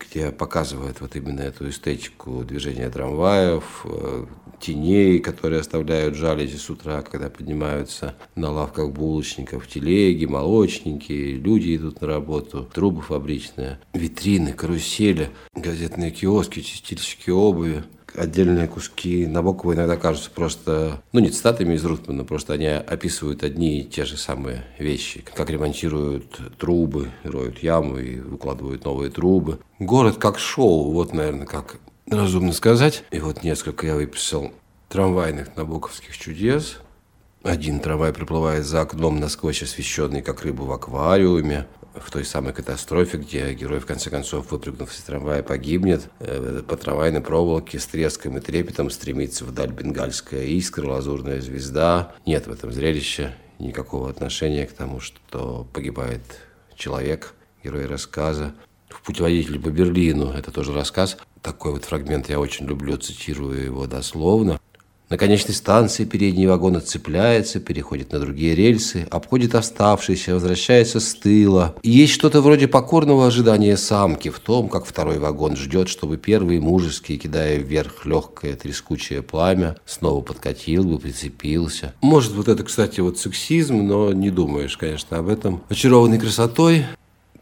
где 0.01 0.33
показывает 0.33 1.01
вот 1.01 1.15
именно 1.15 1.43
эту 1.43 1.69
эстетику 1.69 2.43
движения 2.43 2.91
трамваев, 2.91 3.85
э, 3.85 4.27
теней, 4.61 5.19
которые 5.19 5.61
оставляют 5.61 6.15
жалюзи 6.15 6.57
с 6.57 6.71
утра, 6.71 7.03
когда 7.03 7.31
поднимаются 7.31 8.15
на 8.35 8.51
лавках 8.51 8.91
булочников, 8.91 9.69
телеги, 9.69 10.25
молочники, 10.25 11.13
люди 11.13 11.68
идут 11.77 12.01
на 12.01 12.07
работу, 12.07 12.69
трубы 12.73 13.03
фабричные, 13.03 13.79
витрины, 13.93 14.53
карусели, 14.53 15.31
газетные 15.55 16.11
киоски, 16.11 16.61
чистильщики 16.61 17.31
обуви 17.31 17.85
отдельные 18.15 18.67
куски 18.69 19.27
Набокова 19.27 19.75
иногда 19.75 19.97
кажутся 19.97 20.31
просто, 20.31 21.03
ну, 21.13 21.21
не 21.21 21.31
цитатами 21.31 21.75
из 21.75 21.85
Рутмана, 21.85 22.25
просто 22.25 22.55
они 22.55 22.67
описывают 22.67 23.45
одни 23.45 23.81
и 23.81 23.85
те 23.85 24.05
же 24.05 24.17
самые 24.17 24.65
вещи. 24.79 25.25
Как 25.35 25.51
ремонтируют 25.51 26.41
трубы, 26.59 27.11
роют 27.23 27.61
яму 27.61 27.99
и 27.99 28.19
выкладывают 28.19 28.85
новые 28.85 29.11
трубы. 29.11 29.61
Город 29.79 30.17
как 30.17 30.39
шоу, 30.39 30.93
вот, 30.93 31.13
наверное, 31.13 31.47
как 31.47 31.79
разумно 32.11 32.53
сказать. 32.53 33.05
И 33.11 33.21
вот 33.21 33.43
несколько 33.43 33.87
я 33.87 33.95
выписал 33.95 34.53
трамвайных 34.89 35.57
набоковских 35.57 36.17
чудес. 36.17 36.79
Один 37.43 37.81
трамвай 37.81 38.13
приплывает 38.13 38.67
за 38.67 38.81
окном 38.81 39.21
насквозь 39.21 39.63
освещенный, 39.63 40.23
как 40.23 40.43
рыба 40.43 40.63
в 40.63 40.73
аквариуме. 40.73 41.67
В 41.95 42.11
той 42.11 42.25
самой 42.25 42.53
катастрофе, 42.53 43.19
где 43.19 43.53
герой, 43.55 43.81
в 43.81 43.87
конце 43.87 44.11
концов, 44.11 44.51
выпрыгнув 44.51 44.93
из 44.93 45.01
трамвая, 45.03 45.43
погибнет. 45.43 46.11
Э, 46.21 46.63
по 46.67 46.77
трамвайной 46.77 47.21
проволоке 47.21 47.79
с 47.79 47.87
треском 47.87 48.39
и 48.39 48.41
трепетом 48.41 48.91
стремится 48.91 49.45
вдаль 49.45 49.73
бенгальская 49.73 50.45
искра, 50.45 50.89
лазурная 50.89 51.41
звезда. 51.41 52.13
Нет 52.27 52.47
в 52.47 52.53
этом 52.53 52.73
зрелища 52.73 53.35
никакого 53.59 54.11
отношения 54.11 54.67
к 54.67 54.73
тому, 54.73 55.01
что 55.01 55.67
погибает 55.73 56.23
человек, 56.77 57.35
герой 57.65 57.87
рассказа. 57.87 58.55
В 58.89 59.03
«Путеводителе 59.03 59.59
по 59.59 59.69
Берлину» 59.69 60.31
это 60.31 60.51
тоже 60.51 60.73
рассказ 60.73 61.17
такой 61.43 61.73
вот 61.73 61.85
фрагмент 61.85 62.29
я 62.29 62.41
очень 62.41 62.67
люблю, 62.67 62.97
цитирую 62.97 63.65
его 63.65 63.87
дословно. 63.87 64.61
На 65.11 65.17
конечной 65.17 65.55
станции 65.55 66.05
передний 66.05 66.47
вагон 66.47 66.77
отцепляется, 66.77 67.61
переходит 67.61 68.13
на 68.13 68.19
другие 68.19 68.55
рельсы, 68.55 69.07
обходит 69.11 69.55
оставшиеся, 69.55 70.35
возвращается 70.35 71.01
с 71.01 71.15
тыла. 71.15 71.75
И 71.83 71.91
есть 71.91 72.13
что-то 72.13 72.43
вроде 72.43 72.69
покорного 72.69 73.27
ожидания 73.27 73.79
самки 73.79 74.29
в 74.29 74.39
том, 74.39 74.69
как 74.69 74.85
второй 74.85 75.19
вагон 75.19 75.57
ждет, 75.57 75.89
чтобы 75.89 76.19
первый 76.19 76.61
мужеский, 76.61 77.17
кидая 77.17 77.57
вверх 77.57 78.05
легкое 78.05 78.55
трескучее 78.55 79.23
пламя, 79.23 79.77
снова 79.87 80.21
подкатил 80.21 80.85
бы, 80.85 80.99
прицепился. 80.99 81.95
Может, 82.03 82.33
вот 82.33 82.49
это, 82.49 82.63
кстати, 82.63 83.01
вот 83.01 83.19
сексизм, 83.19 83.87
но 83.87 84.13
не 84.13 84.31
думаешь, 84.31 84.77
конечно, 84.77 85.17
об 85.17 85.29
этом. 85.29 85.63
Очарованный 85.71 86.19
красотой, 86.19 86.85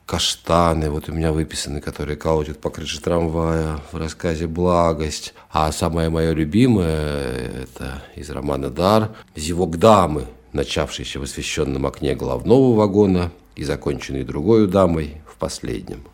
каштаны, 0.07 0.89
вот 0.89 1.09
у 1.09 1.13
меня 1.13 1.33
выписаны, 1.33 1.81
которые 1.81 2.17
колотят 2.17 2.59
по 2.59 2.71
крыше 2.71 3.01
трамвая 3.01 3.81
в 3.91 3.97
рассказе 3.97 4.47
«Благость». 4.47 5.35
А 5.51 5.71
самое 5.73 6.09
мое 6.09 6.33
любимое, 6.33 7.65
это 7.65 8.05
из 8.15 8.31
романа 8.31 8.71
«Дар», 8.71 9.11
«Зевок 9.35 9.79
дамы», 9.79 10.27
начавшийся 10.53 11.19
в 11.19 11.25
освещенном 11.25 11.85
окне 11.87 12.15
головного 12.15 12.77
вагона 12.77 13.33
и 13.57 13.65
законченный 13.65 14.23
другой 14.23 14.69
дамой 14.69 15.21
в 15.27 15.37
последнем. 15.37 16.05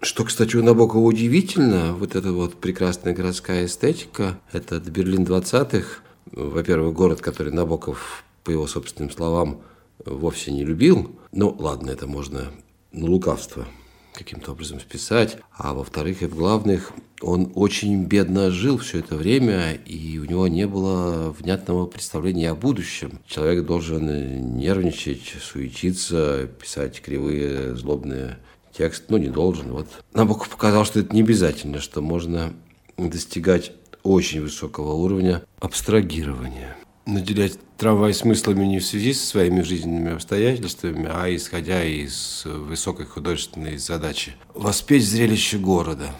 Что, 0.00 0.24
кстати, 0.24 0.56
у 0.56 0.62
Набокова 0.62 1.04
удивительно, 1.04 1.92
вот 1.94 2.16
эта 2.16 2.32
вот 2.32 2.56
прекрасная 2.56 3.14
городская 3.14 3.66
эстетика, 3.66 4.38
это 4.52 4.80
Берлин 4.80 5.24
20-х, 5.24 6.00
во-первых, 6.32 6.94
город, 6.94 7.20
который 7.20 7.52
Набоков, 7.52 8.24
по 8.42 8.50
его 8.50 8.66
собственным 8.66 9.10
словам, 9.10 9.60
вовсе 10.04 10.50
не 10.52 10.64
любил. 10.64 11.14
Ну, 11.32 11.54
ладно, 11.58 11.90
это 11.90 12.06
можно 12.06 12.50
на 12.94 13.06
лукавство 13.06 13.66
каким-то 14.14 14.52
образом 14.52 14.80
списать. 14.80 15.38
А 15.52 15.74
во-вторых, 15.74 16.22
и 16.22 16.26
в 16.26 16.36
главных, 16.36 16.92
он 17.20 17.50
очень 17.54 18.04
бедно 18.04 18.50
жил 18.50 18.78
все 18.78 19.00
это 19.00 19.16
время, 19.16 19.72
и 19.72 20.18
у 20.18 20.24
него 20.24 20.46
не 20.48 20.66
было 20.66 21.30
внятного 21.30 21.86
представления 21.86 22.50
о 22.50 22.54
будущем. 22.54 23.18
Человек 23.26 23.66
должен 23.66 24.56
нервничать, 24.56 25.34
суетиться, 25.42 26.48
писать 26.60 27.00
кривые, 27.00 27.74
злобные 27.74 28.38
тексты. 28.72 29.06
Ну, 29.08 29.16
не 29.18 29.28
должен. 29.28 29.72
Вот. 29.72 29.88
Набоков 30.12 30.48
показал, 30.48 30.84
что 30.84 31.00
это 31.00 31.14
не 31.14 31.22
обязательно, 31.22 31.80
что 31.80 32.00
можно 32.00 32.52
достигать 32.96 33.72
очень 34.02 34.42
высокого 34.42 34.92
уровня 34.92 35.42
абстрагирования 35.58 36.76
наделять 37.06 37.58
трамвай 37.76 38.14
смыслами 38.14 38.64
не 38.64 38.78
в 38.78 38.86
связи 38.86 39.12
со 39.12 39.26
своими 39.26 39.60
жизненными 39.62 40.12
обстоятельствами, 40.12 41.08
а 41.10 41.34
исходя 41.34 41.84
из 41.84 42.42
высокой 42.44 43.06
художественной 43.06 43.76
задачи– 43.78 44.36
воспеть 44.54 45.06
зрелище 45.06 45.58
города. 45.58 46.10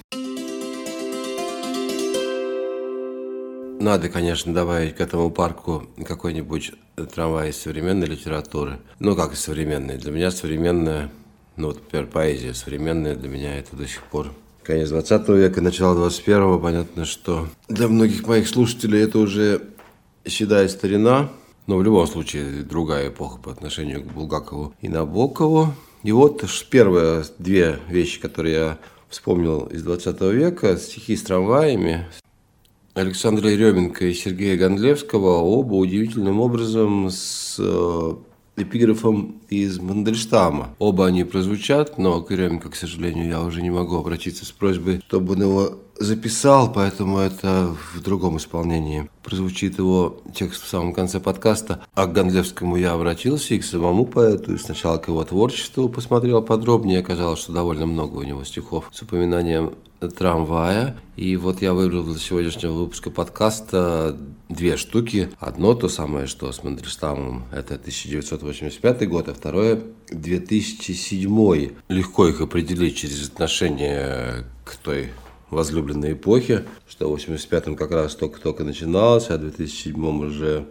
Надо, 3.81 4.09
конечно, 4.09 4.55
добавить 4.55 4.97
к 4.97 5.01
этому 5.01 5.31
парку 5.31 5.87
какой-нибудь 6.07 6.73
трамвай 7.13 7.51
из 7.51 7.57
современной 7.57 8.07
литературы. 8.07 8.79
Ну, 8.99 9.15
как 9.15 9.35
и 9.35 9.37
современной. 9.37 9.99
Для 9.99 10.11
меня 10.11 10.31
современная, 10.31 11.11
ну, 11.57 11.67
вот, 11.67 11.83
например, 11.83 12.07
поэзия 12.07 12.55
современная 12.55 13.15
для 13.15 13.29
меня 13.29 13.59
это 13.59 13.77
до 13.77 13.87
сих 13.87 14.03
пор 14.05 14.33
конец 14.63 14.89
20 14.89 15.29
века, 15.29 15.61
начало 15.61 15.95
21 15.95 16.59
понятно, 16.61 17.05
что 17.05 17.49
для 17.69 17.87
многих 17.89 18.27
моих 18.27 18.49
слушателей 18.49 19.03
это 19.03 19.19
уже 19.19 19.61
седая 20.27 20.69
старина, 20.69 21.31
но 21.67 21.77
в 21.77 21.83
любом 21.83 22.07
случае 22.07 22.63
другая 22.63 23.09
эпоха 23.09 23.39
по 23.39 23.51
отношению 23.51 24.03
к 24.03 24.07
Булгакову 24.07 24.75
и 24.81 24.89
Набокову. 24.89 25.75
И 26.03 26.13
вот 26.13 26.45
первые 26.71 27.25
две 27.39 27.79
вещи, 27.89 28.21
которые 28.21 28.55
я 28.55 28.79
вспомнил 29.09 29.67
из 29.67 29.83
20 29.83 30.21
века, 30.33 30.77
стихи 30.77 31.17
с 31.17 31.23
трамваями, 31.23 32.07
Александра 32.95 33.51
Еременко 33.51 34.07
и 34.07 34.15
Сергея 34.15 34.57
Гондлевского, 34.57 35.39
оба 35.41 35.75
удивительным 35.75 36.41
образом 36.41 37.09
с 37.11 37.57
э, 37.59 38.15
эпиграфом 38.57 39.41
из 39.49 39.81
Мандельштама. 39.81 40.77
Оба 40.79 41.07
они 41.07 41.25
прозвучат, 41.25 41.99
но 41.99 42.23
к 42.23 42.31
Еременко, 42.31 42.71
к 42.71 42.77
сожалению, 42.77 43.27
я 43.27 43.43
уже 43.43 43.63
не 43.63 43.71
могу 43.71 43.97
обратиться 43.97 44.45
с 44.45 44.53
просьбой, 44.53 45.03
чтобы 45.09 45.33
он 45.33 45.43
его 45.43 45.79
записал, 45.99 46.73
поэтому 46.73 47.19
это 47.19 47.75
в 47.93 48.01
другом 48.01 48.37
исполнении. 48.39 49.09
Прозвучит 49.23 49.79
его 49.79 50.21
текст 50.35 50.65
в 50.65 50.69
самом 50.69 50.93
конце 50.93 51.21
подкаста. 51.21 51.85
А 51.95 52.07
к 52.07 52.13
Гондлевскому 52.13 52.77
я 52.77 52.93
обратился 52.93 53.55
и 53.55 53.59
к 53.59 53.65
самому 53.65 54.05
поэту, 54.05 54.55
и 54.55 54.59
сначала 54.59 54.99
к 54.99 55.09
его 55.09 55.25
творчеству 55.25 55.89
посмотрел 55.89 56.43
подробнее. 56.43 57.01
Оказалось, 57.01 57.41
что 57.41 57.53
довольно 57.53 57.87
много 57.87 58.19
у 58.19 58.23
него 58.23 58.45
стихов 58.45 58.91
с 58.93 59.03
упоминанием 59.03 59.75
трамвая. 60.09 60.97
И 61.17 61.37
вот 61.37 61.63
я 61.63 61.73
выбрал 61.73 62.03
для 62.03 62.19
сегодняшнего 62.19 62.73
выпуска 62.73 63.11
подкаста 63.11 64.17
две 64.49 64.77
штуки. 64.77 65.31
Одно 65.39 65.75
то 65.75 65.89
самое, 65.89 66.27
что 66.27 66.53
с 66.53 66.63
Мандельштамом, 66.63 67.45
это 67.53 67.75
1985 67.75 69.09
год, 69.09 69.29
а 69.29 69.35
второе 69.35 69.81
2007. 70.11 71.71
Легко 71.89 72.29
их 72.29 72.41
определить 72.41 72.97
через 72.97 73.27
отношение 73.29 74.45
к 74.65 74.77
той 74.77 75.11
возлюбленной 75.55 76.13
эпохи, 76.13 76.65
что 76.89 77.09
в 77.09 77.17
85-м 77.17 77.77
как 77.77 77.91
раз 77.91 78.15
только-только 78.15 78.65
начиналось, 78.65 79.31
а 79.31 79.39
в 79.39 79.43
2007-м 79.43 80.21
уже 80.21 80.67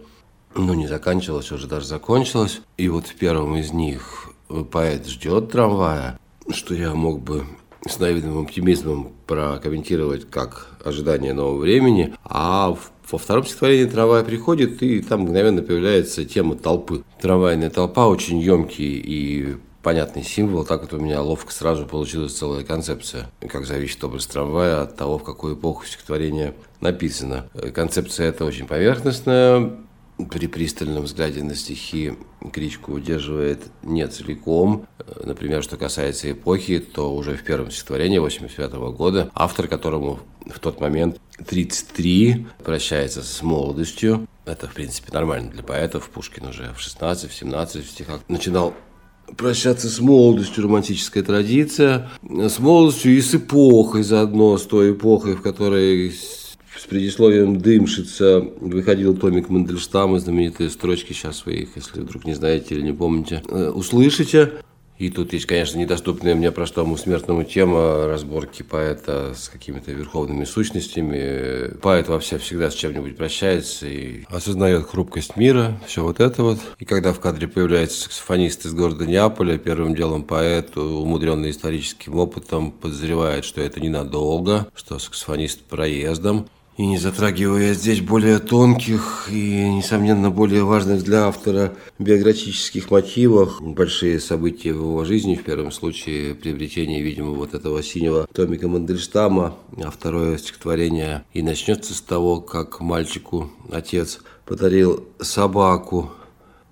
ну, 0.56 0.74
не 0.74 0.88
заканчивалось, 0.88 1.52
уже 1.52 1.68
даже 1.68 1.88
закончилось. 1.88 2.62
И 2.78 2.88
вот 2.90 3.08
в 3.08 3.16
первом 3.16 3.56
из 3.56 3.74
них 3.74 4.30
поэт 4.72 5.08
ждет 5.08 5.52
трамвая, 5.52 6.20
что 6.50 6.76
я 6.76 6.94
мог 6.94 7.22
бы 7.22 7.46
с 7.88 8.00
наивным 8.00 8.44
оптимизмом 8.44 9.12
прокомментировать 9.28 10.30
как 10.30 10.78
ожидание 10.86 11.34
нового 11.34 11.60
времени, 11.60 12.14
а 12.24 12.78
во 13.12 13.18
втором 13.18 13.46
стихотворении 13.46 13.90
трамвай 13.90 14.24
приходит, 14.24 14.82
и 14.82 15.02
там 15.02 15.22
мгновенно 15.22 15.62
появляется 15.62 16.24
тема 16.24 16.56
толпы. 16.56 17.04
Трамвайная 17.20 17.70
толпа 17.70 18.08
очень 18.08 18.40
емкий 18.40 19.00
и 19.00 19.58
понятный 19.84 20.24
символ, 20.24 20.66
так 20.66 20.82
вот 20.82 20.94
у 20.94 21.00
меня 21.00 21.22
ловко 21.22 21.52
сразу 21.52 21.86
получилась 21.86 22.34
целая 22.34 22.64
концепция, 22.64 23.30
как 23.48 23.66
зависит 23.66 24.04
образ 24.04 24.26
трамвая 24.26 24.82
от 24.82 24.96
того, 24.96 25.20
в 25.20 25.24
какую 25.24 25.56
эпоху 25.56 25.86
стихотворение 25.86 26.56
написано. 26.82 27.50
Концепция 27.74 28.30
эта 28.30 28.46
очень 28.46 28.66
поверхностная, 28.66 29.72
при 30.30 30.48
пристальном 30.48 31.04
взгляде 31.04 31.44
на 31.44 31.56
стихи 31.56 32.14
критику 32.52 32.94
удерживает 32.94 33.64
не 33.82 34.08
целиком. 34.08 34.88
Например, 35.24 35.64
что 35.64 35.76
касается 35.76 36.32
эпохи, 36.32 36.80
то 36.80 37.14
уже 37.14 37.36
в 37.36 37.44
первом 37.44 37.72
стихотворении 37.72 38.20
85 38.20 38.74
года 38.74 39.32
автор, 39.34 39.68
которому 39.68 40.20
в 40.46 40.60
тот 40.60 40.80
момент 40.80 41.20
33, 41.46 42.48
прощается 42.64 43.24
с 43.24 43.42
молодостью. 43.42 44.28
Это, 44.46 44.68
в 44.68 44.74
принципе, 44.74 45.12
нормально 45.12 45.52
для 45.52 45.64
поэтов. 45.64 46.10
Пушкин 46.10 46.48
уже 46.48 46.74
в 46.74 46.80
16, 46.80 47.30
в 47.30 47.34
17 47.34 47.86
стихах 47.86 48.22
начинал 48.28 48.74
прощаться 49.38 49.90
с 49.90 50.00
молодостью, 50.00 50.64
романтическая 50.64 51.24
традиция, 51.24 52.10
с 52.24 52.60
молодостью 52.60 53.16
и 53.16 53.22
с 53.22 53.36
эпохой 53.36 54.04
заодно, 54.04 54.58
с 54.58 54.64
той 54.64 54.92
эпохой, 54.92 55.36
в 55.36 55.42
которой 55.42 56.12
с 56.12 56.86
предисловием 56.88 57.58
«Дымшица» 57.60 58.42
выходил 58.60 59.16
томик 59.16 59.50
Мандельштама, 59.50 60.20
знаменитые 60.20 60.70
строчки, 60.70 61.14
сейчас 61.14 61.46
вы 61.46 61.54
их, 61.54 61.70
если 61.76 62.02
вдруг 62.02 62.26
не 62.26 62.34
знаете 62.34 62.76
или 62.76 62.82
не 62.82 62.94
помните, 62.94 63.42
э, 63.48 63.70
услышите. 63.70 64.54
И 64.98 65.10
тут 65.10 65.34
есть, 65.34 65.46
конечно, 65.46 65.78
недоступная 65.80 66.36
мне 66.36 66.52
простому 66.52 66.98
смертному 66.98 67.44
тема 67.44 68.06
разборки 68.06 68.62
поэта 68.62 69.34
с 69.36 69.50
какими-то 69.50 69.92
верховными 69.92 70.46
сущностями. 70.46 71.76
Поэт 71.82 72.08
вообще 72.08 72.38
всегда 72.38 72.70
с 72.70 72.76
чем-нибудь 72.76 73.18
прощается 73.18 73.88
и 73.88 74.24
осознает 74.30 74.88
хрупкость 74.88 75.36
мира, 75.36 75.80
все 75.88 76.04
вот 76.04 76.20
это 76.20 76.44
вот. 76.44 76.60
И 76.80 76.86
когда 76.86 77.12
в 77.12 77.20
кадре 77.20 77.48
появляется 77.48 78.04
саксофонист 78.04 78.66
из 78.66 78.74
города 78.74 79.06
Неаполя, 79.06 79.58
первым 79.58 79.96
делом 79.96 80.24
поэт, 80.24 80.78
умудренный 80.78 81.50
историческим 81.50 82.16
опытом, 82.16 82.72
подозревает, 82.72 83.46
что 83.46 83.62
это 83.62 83.80
ненадолго, 83.80 84.68
что 84.76 85.00
саксофонист 85.00 85.62
проездом. 85.62 86.48
И 86.76 86.86
не 86.88 86.98
затрагивая 86.98 87.76
здесь 87.76 88.02
более 88.02 88.40
тонких 88.40 89.28
и, 89.32 89.70
несомненно, 89.70 90.32
более 90.32 90.64
важных 90.64 91.04
для 91.04 91.28
автора 91.28 91.76
биографических 92.00 92.90
мотивов, 92.90 93.62
большие 93.62 94.20
события 94.20 94.74
в 94.74 94.78
его 94.78 95.06
жизни, 95.06 95.36
в 95.36 95.44
первом 95.44 95.72
случае 95.72 96.34
приобретение, 96.34 97.04
видимо, 97.04 97.32
вот 97.32 97.54
этого 97.54 97.84
синего 97.84 98.28
томика 98.34 98.68
Мандельштама, 98.68 99.56
а 99.78 99.92
второе 99.92 100.38
стихотворение 100.40 101.24
и 101.34 101.44
начнется 101.44 101.94
с 101.94 102.02
того, 102.02 102.42
как 102.42 102.80
мальчику 102.80 103.52
отец 103.72 104.20
подарил 104.46 105.08
собаку, 105.20 106.12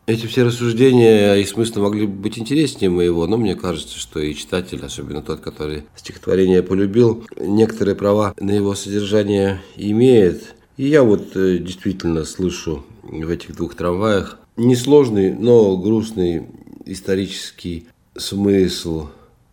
эти 0.08 0.26
все 0.26 0.44
рассуждения 0.44 1.36
и 1.36 1.46
смыслы 1.46 1.84
могли 1.84 2.06
бы 2.06 2.14
быть 2.14 2.38
интереснее 2.38 2.90
моего, 2.90 3.28
но 3.28 3.38
мне 3.38 3.56
кажется, 3.56 3.98
что 3.98 4.20
и 4.20 4.34
читатель, 4.34 4.84
особенно 4.84 5.22
тот, 5.22 5.42
который 5.42 5.84
стихотворение 5.96 6.64
полюбил, 6.64 7.24
некоторые 7.38 7.96
права 7.96 8.34
на 8.40 8.52
его 8.52 8.76
содержание 8.76 9.62
имеет. 9.76 10.56
И 10.78 10.88
я 10.88 11.04
вот 11.04 11.36
э, 11.36 11.60
действительно 11.60 12.26
слышу 12.26 12.86
в 13.04 13.30
этих 13.30 13.56
двух 13.56 13.76
трамваях 13.76 14.40
несложный, 14.58 15.34
но 15.34 15.78
грустный 15.78 16.48
исторический 16.86 17.88
смысл. 18.16 19.08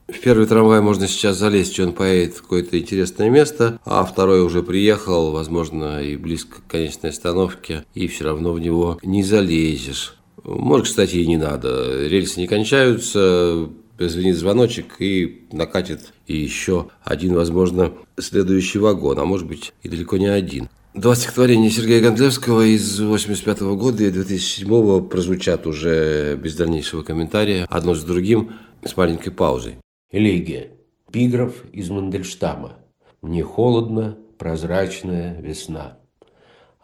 В 0.08 0.18
первый 0.20 0.46
трамвай 0.46 0.80
можно 0.80 1.06
сейчас 1.06 1.36
залезть, 1.36 1.78
он 1.80 1.92
поедет 1.92 2.36
в 2.36 2.42
какое-то 2.42 2.78
интересное 2.78 3.28
место, 3.28 3.78
а 3.84 4.02
второй 4.04 4.42
уже 4.42 4.62
приехал, 4.62 5.32
возможно, 5.32 6.02
и 6.02 6.16
близко 6.16 6.62
к 6.62 6.66
конечной 6.70 7.10
остановке, 7.10 7.84
и 7.94 8.08
все 8.08 8.24
равно 8.24 8.54
в 8.54 8.60
него 8.60 8.98
не 9.02 9.22
залезешь. 9.22 10.14
Может, 10.48 10.86
кстати, 10.86 11.16
и 11.16 11.26
не 11.26 11.36
надо. 11.36 12.06
Рельсы 12.08 12.40
не 12.40 12.46
кончаются, 12.46 13.68
звенит 13.98 14.36
звоночек 14.36 14.96
и 15.00 15.42
накатит 15.52 16.12
и 16.26 16.36
еще 16.36 16.88
один, 17.04 17.34
возможно, 17.34 17.92
следующий 18.18 18.78
вагон, 18.78 19.18
а 19.18 19.24
может 19.24 19.46
быть 19.46 19.72
и 19.82 19.88
далеко 19.88 20.16
не 20.16 20.26
один. 20.26 20.68
Два 20.94 21.14
стихотворения 21.14 21.70
Сергея 21.70 22.00
Гондлевского 22.00 22.62
из 22.62 22.98
85 22.98 23.60
-го 23.62 23.76
года 23.76 24.04
и 24.04 24.10
2007 24.10 25.08
прозвучат 25.08 25.66
уже 25.66 26.36
без 26.36 26.56
дальнейшего 26.56 27.02
комментария, 27.02 27.66
одно 27.68 27.94
с 27.94 28.02
другим, 28.02 28.52
с 28.82 28.96
маленькой 28.96 29.30
паузой. 29.30 29.76
Элегия. 30.10 30.70
Пиграф 31.12 31.64
из 31.72 31.90
Мандельштама. 31.90 32.76
«Мне 33.22 33.42
холодно, 33.42 34.16
прозрачная 34.38 35.40
весна». 35.40 35.97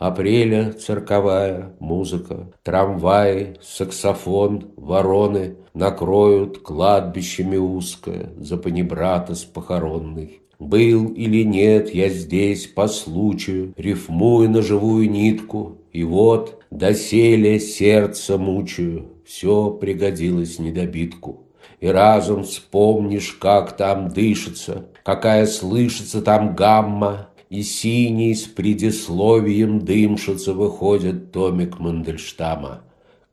Апреля 0.05 0.75
цирковая 0.75 1.77
музыка, 1.81 2.53
Трамваи, 2.63 3.57
саксофон, 3.63 4.73
вороны 4.77 5.57
Накроют 5.73 6.59
кладбищами 6.59 7.57
узкое 7.57 8.29
За 8.37 8.59
панибрата 8.59 9.35
с 9.35 9.45
похоронной. 9.45 10.43
Был 10.59 11.07
или 11.07 11.43
нет 11.43 11.95
я 11.95 12.11
здесь 12.11 12.67
по 12.67 12.87
случаю, 12.87 13.73
Рифмую 13.79 14.51
на 14.51 14.61
живую 14.61 15.11
нитку, 15.11 15.79
И 15.91 16.05
вот 16.05 16.63
доселе 16.71 17.59
сердце 17.59 18.37
мучаю, 18.37 19.07
Все 19.25 19.71
пригодилось 19.71 20.59
недобитку. 20.59 21.47
И 21.81 21.87
разом 21.87 22.45
вспомнишь, 22.45 23.33
как 23.41 23.75
там 23.75 24.09
дышится, 24.11 24.85
Какая 25.03 25.47
слышится 25.47 26.21
там 26.21 26.55
гамма, 26.55 27.31
И 27.51 27.63
синий 27.63 28.35
с 28.35 28.45
предисловием 28.45 29.81
дымшица 29.81 30.55
Выходит 30.55 31.33
томик 31.33 31.79
Мандельштама. 31.79 32.83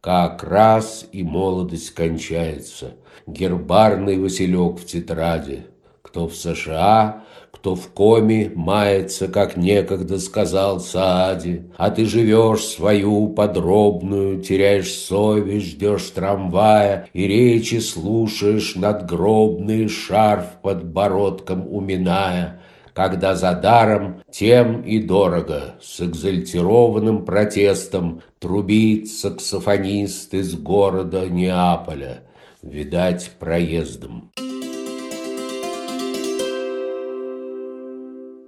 Как 0.02 0.43
раз 0.43 1.08
и 1.12 1.24
молодость 1.24 1.91
кончается, 1.91 2.95
Гербарный 3.28 4.17
Василек 4.17 4.80
в 4.80 4.86
тетради, 4.86 5.65
Кто 6.02 6.28
в 6.28 6.36
США, 6.36 7.24
кто 7.62 7.76
в 7.76 7.89
коме 7.89 8.52
мается, 8.56 9.28
как 9.28 9.56
некогда 9.56 10.17
сказал 10.17 10.80
Саади, 10.80 11.65
а 11.78 11.91
ты 11.91 12.06
живешь 12.06 12.63
свою 12.63 13.30
подробную, 13.30 14.41
теряешь 14.41 14.91
совесть, 14.91 15.67
ждешь 15.67 16.10
трамвая 16.10 17.08
и 17.13 17.28
речи 17.28 17.76
слушаешь 17.76 18.74
надгробный 18.76 19.88
шарф 19.89 20.45
подбородком 20.63 21.67
уминая, 21.71 22.62
когда 22.93 23.36
за 23.36 23.54
даром 23.54 24.21
тем 24.30 24.82
и 24.82 24.99
дорого 24.99 25.75
с 25.82 26.01
экзальтированным 26.01 27.25
протестом 27.25 28.21
трубит 28.39 29.08
саксофонист 29.08 30.34
из 30.34 30.56
города 30.56 31.27
Неаполя, 31.30 32.23
видать, 32.62 33.32
проездом. 33.39 34.32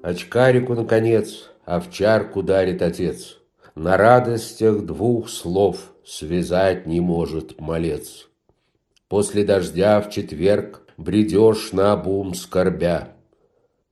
Очкарику, 0.03 0.73
наконец, 0.73 1.49
овчарку 1.65 2.43
дарит 2.43 2.81
отец. 2.81 3.37
На 3.75 3.97
радостях 3.97 4.81
двух 4.81 5.29
слов 5.29 5.93
связать 6.05 6.85
не 6.85 6.99
может 6.99 7.59
малец. 7.59 8.27
После 9.07 9.45
дождя 9.45 10.01
в 10.01 10.09
четверг 10.09 10.81
бредешь 10.97 11.71
на 11.71 11.93
обум 11.93 12.33
скорбя. 12.33 13.12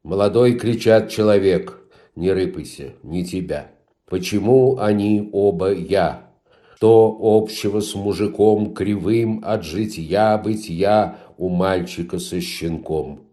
Молодой 0.03 0.57
кричат 0.57 1.09
человек, 1.09 1.79
не 2.15 2.31
рыпайся, 2.31 2.93
не 3.03 3.23
тебя. 3.23 3.71
Почему 4.07 4.79
они 4.79 5.29
оба 5.31 5.71
я? 5.71 6.27
Что 6.75 7.15
общего 7.21 7.79
с 7.79 7.93
мужиком 7.93 8.73
кривым 8.73 9.41
от 9.45 9.63
житья-бытия 9.63 11.19
у 11.37 11.49
мальчика 11.49 12.17
со 12.17 12.41
щенком? 12.41 13.27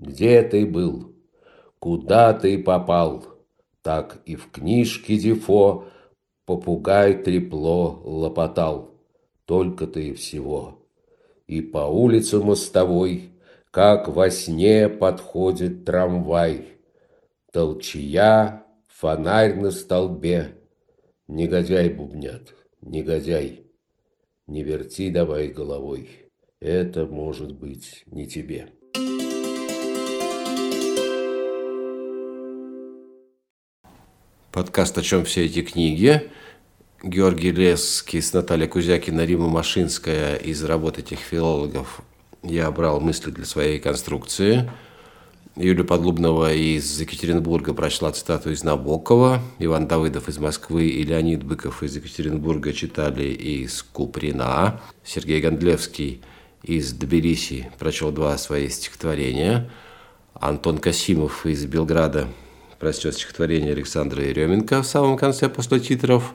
Где 0.00 0.42
ты 0.42 0.66
был? 0.66 1.12
Куда 1.78 2.34
ты 2.34 2.58
попал? 2.58 3.24
Так 3.80 4.20
и 4.26 4.34
в 4.34 4.50
книжке 4.50 5.16
Дефо 5.16 5.84
попугай 6.44 7.14
трепло 7.14 8.00
лопотал. 8.02 8.90
Только 9.44 9.86
ты 9.86 10.12
всего. 10.14 10.80
И 11.46 11.60
по 11.60 11.86
улице 11.88 12.40
мостовой, 12.40 13.30
как 13.70 14.08
во 14.08 14.30
сне 14.30 14.88
подходит 14.88 15.84
трамвай. 15.84 16.66
Толчья, 17.52 18.66
фонарь 18.88 19.54
на 19.54 19.70
столбе. 19.70 20.56
Негодяй 21.28 21.88
бубнят, 21.88 22.54
негодяй. 22.80 23.66
Не 24.46 24.64
верти 24.64 25.10
давай 25.10 25.48
головой, 25.48 26.10
это 26.58 27.06
может 27.06 27.52
быть 27.52 28.02
не 28.06 28.26
тебе. 28.26 28.70
Подкаст 34.50 34.98
«О 34.98 35.02
чем 35.02 35.24
все 35.24 35.46
эти 35.46 35.62
книги». 35.62 36.28
Георгий 37.02 37.52
Лесский 37.52 38.20
с 38.20 38.32
Натальей 38.32 38.68
Кузякина, 38.68 39.24
Рима 39.24 39.48
Машинская. 39.48 40.34
Из 40.34 40.62
работ 40.64 40.98
этих 40.98 41.20
филологов 41.20 42.02
я 42.42 42.70
брал 42.70 43.00
мысли 43.00 43.30
для 43.30 43.44
своей 43.44 43.78
конструкции. 43.78 44.70
Юлия 45.56 45.84
Подлубного 45.84 46.54
из 46.54 47.00
Екатеринбурга 47.00 47.74
прочла 47.74 48.12
цитату 48.12 48.50
из 48.50 48.62
Набокова. 48.62 49.42
Иван 49.58 49.88
Давыдов 49.88 50.28
из 50.28 50.38
Москвы 50.38 50.86
и 50.86 51.02
Леонид 51.02 51.42
Быков 51.42 51.82
из 51.82 51.96
Екатеринбурга 51.96 52.72
читали 52.72 53.24
из 53.24 53.82
Куприна. 53.82 54.80
Сергей 55.04 55.40
Гондлевский 55.40 56.22
из 56.62 56.92
Тбилиси 56.92 57.70
прочел 57.78 58.12
два 58.12 58.38
свои 58.38 58.68
стихотворения. 58.68 59.70
Антон 60.34 60.78
Касимов 60.78 61.44
из 61.44 61.66
Белграда 61.66 62.28
прочтет 62.78 63.14
стихотворение 63.14 63.72
Александра 63.72 64.24
Еременко 64.24 64.82
в 64.82 64.86
самом 64.86 65.18
конце 65.18 65.48
после 65.48 65.80
титров. 65.80 66.32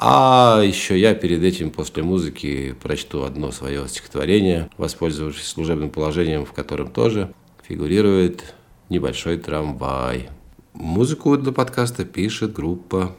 А 0.00 0.62
еще 0.64 0.98
я 0.98 1.14
перед 1.14 1.42
этим 1.42 1.70
после 1.70 2.04
музыки 2.04 2.76
прочту 2.80 3.24
одно 3.24 3.50
свое 3.50 3.88
стихотворение, 3.88 4.70
воспользовавшись 4.76 5.48
служебным 5.48 5.90
положением, 5.90 6.44
в 6.44 6.52
котором 6.52 6.88
тоже 6.88 7.34
фигурирует 7.66 8.54
небольшой 8.90 9.38
трамвай. 9.38 10.28
Музыку 10.72 11.36
для 11.36 11.50
подкаста 11.50 12.04
пишет 12.04 12.52
группа 12.52 13.16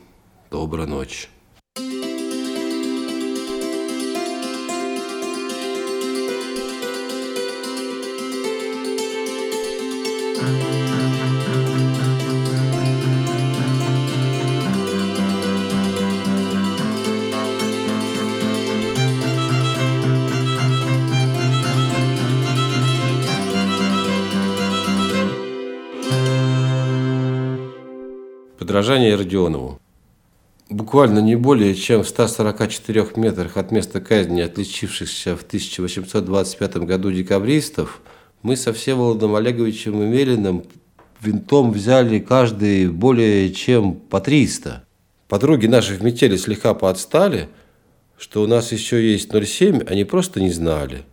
«Добрая 0.52 0.88
ночь». 0.88 1.30
Подражание 28.80 29.15
Родионову. 29.15 29.78
Буквально 30.70 31.20
не 31.20 31.36
более 31.36 31.76
чем 31.76 32.02
в 32.02 32.08
144 32.08 33.08
метрах 33.18 33.58
от 33.58 33.72
места 33.72 34.00
казни 34.00 34.39
отличившихся 34.39 35.36
в 35.36 35.42
1825 35.42 36.78
году 36.78 37.12
декабристов, 37.12 38.00
мы 38.42 38.56
со 38.56 38.72
Всеволодом 38.72 39.36
Олеговичем 39.36 40.02
Емелиным 40.02 40.63
винтом 41.20 41.74
взяли 41.74 42.20
каждый 42.20 42.88
более 42.88 43.52
чем 43.52 43.96
по 43.96 44.22
300. 44.22 44.86
Подруги 45.28 45.68
наши 45.68 45.96
в 45.96 46.02
метели 46.02 46.38
слегка 46.38 46.74
поотстали, 46.74 47.50
что 48.18 48.42
у 48.42 48.48
нас 48.48 48.72
еще 48.72 49.12
есть 49.12 49.30
0,7, 49.30 49.89
они 49.89 50.06
просто 50.06 50.39
не 50.39 50.52
знали. 50.52 51.04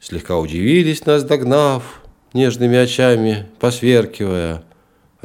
Слегка 0.00 0.38
удивились, 0.38 1.04
нас 1.04 1.22
догнав, 1.22 2.00
нежными 2.32 2.78
очами, 2.78 3.44
посверкивая– 3.60 4.64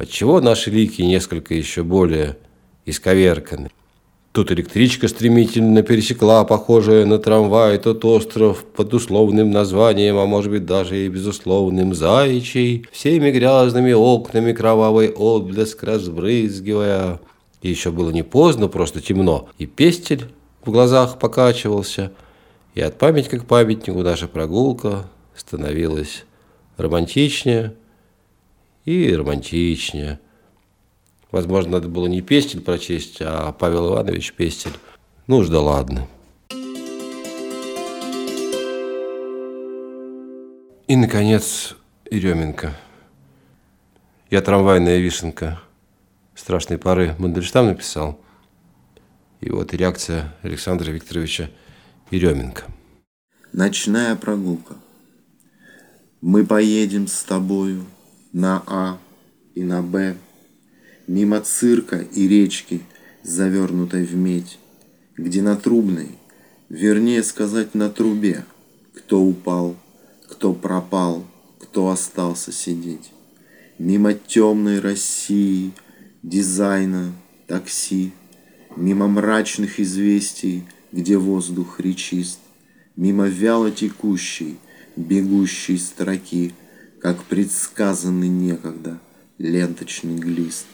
отчего 0.00 0.40
наши 0.40 0.70
лики 0.70 1.02
несколько 1.02 1.54
еще 1.54 1.82
более 1.82 2.38
исковерканы. 2.86 3.70
Тут 4.32 4.52
электричка 4.52 5.08
стремительно 5.08 5.82
пересекла, 5.82 6.44
похожая 6.44 7.04
на 7.04 7.18
трамвай, 7.18 7.78
тот 7.78 8.04
остров 8.04 8.64
под 8.64 8.94
условным 8.94 9.50
названием, 9.50 10.16
а 10.18 10.26
может 10.26 10.52
быть 10.52 10.64
даже 10.64 11.04
и 11.04 11.08
безусловным 11.08 11.94
заячий, 11.94 12.86
всеми 12.92 13.30
грязными 13.30 13.92
окнами 13.92 14.52
кровавый 14.52 15.10
отблеск 15.10 15.82
разбрызгивая. 15.82 17.20
И 17.60 17.68
еще 17.68 17.90
было 17.90 18.10
не 18.10 18.22
поздно, 18.22 18.68
просто 18.68 19.00
темно, 19.00 19.48
и 19.58 19.66
пестель 19.66 20.26
в 20.64 20.70
глазах 20.70 21.18
покачивался, 21.18 22.12
и 22.74 22.80
от 22.80 22.96
памятника 22.98 23.40
к 23.40 23.46
памятнику 23.46 24.00
наша 24.02 24.28
прогулка 24.28 25.10
становилась 25.34 26.24
романтичнее, 26.76 27.74
и 28.84 29.12
романтичнее. 29.14 30.20
Возможно, 31.30 31.72
надо 31.72 31.88
было 31.88 32.06
не 32.06 32.22
Пестель 32.22 32.60
прочесть, 32.60 33.18
а 33.20 33.52
Павел 33.52 33.94
Иванович 33.94 34.32
Пестель. 34.32 34.72
Ну 35.26 35.38
уж 35.38 35.48
да 35.48 35.60
ладно. 35.60 36.08
И, 40.88 40.96
наконец, 40.96 41.76
Еременко. 42.10 42.76
Я 44.28 44.40
трамвайная 44.40 44.98
вишенка. 44.98 45.60
Страшной 46.34 46.78
поры 46.78 47.14
Мандельштам 47.18 47.66
написал. 47.66 48.20
И 49.40 49.50
вот 49.50 49.72
реакция 49.72 50.34
Александра 50.42 50.90
Викторовича 50.90 51.50
Еременко. 52.10 52.64
Ночная 53.52 54.16
прогулка. 54.16 54.74
Мы 56.20 56.44
поедем 56.44 57.06
с 57.06 57.22
тобою 57.22 57.86
на 58.32 58.62
А 58.66 58.98
и 59.54 59.64
на 59.64 59.82
Б, 59.82 60.16
мимо 61.06 61.40
цирка 61.40 61.98
и 61.98 62.28
речки, 62.28 62.80
завернутой 63.22 64.04
в 64.04 64.14
медь, 64.14 64.58
где 65.16 65.42
на 65.42 65.56
трубной, 65.56 66.18
вернее 66.68 67.22
сказать 67.22 67.74
на 67.74 67.90
трубе, 67.90 68.44
кто 68.94 69.20
упал, 69.20 69.76
кто 70.28 70.54
пропал, 70.54 71.24
кто 71.58 71.90
остался 71.90 72.52
сидеть. 72.52 73.12
Мимо 73.78 74.14
темной 74.14 74.80
России, 74.80 75.72
дизайна, 76.22 77.12
такси, 77.46 78.12
Мимо 78.76 79.08
мрачных 79.08 79.80
известий, 79.80 80.62
где 80.92 81.18
воздух 81.18 81.80
речист, 81.80 82.38
Мимо 82.94 83.26
вяло 83.26 83.70
текущей, 83.72 84.58
бегущей 84.96 85.78
строки, 85.78 86.54
Как 87.00 87.24
предсказанный 87.24 88.28
некогда 88.28 88.98
ленточный 89.38 90.16
глист. 90.16 90.66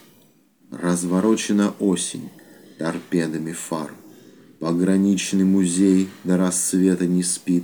Разворочена 0.71 1.73
осень 1.79 2.29
торпедами 2.77 3.53
фар, 3.53 3.93
Пограничный 4.59 5.45
музей 5.45 6.09
до 6.25 6.35
рассвета 6.35 7.07
не 7.07 7.23
спит, 7.23 7.63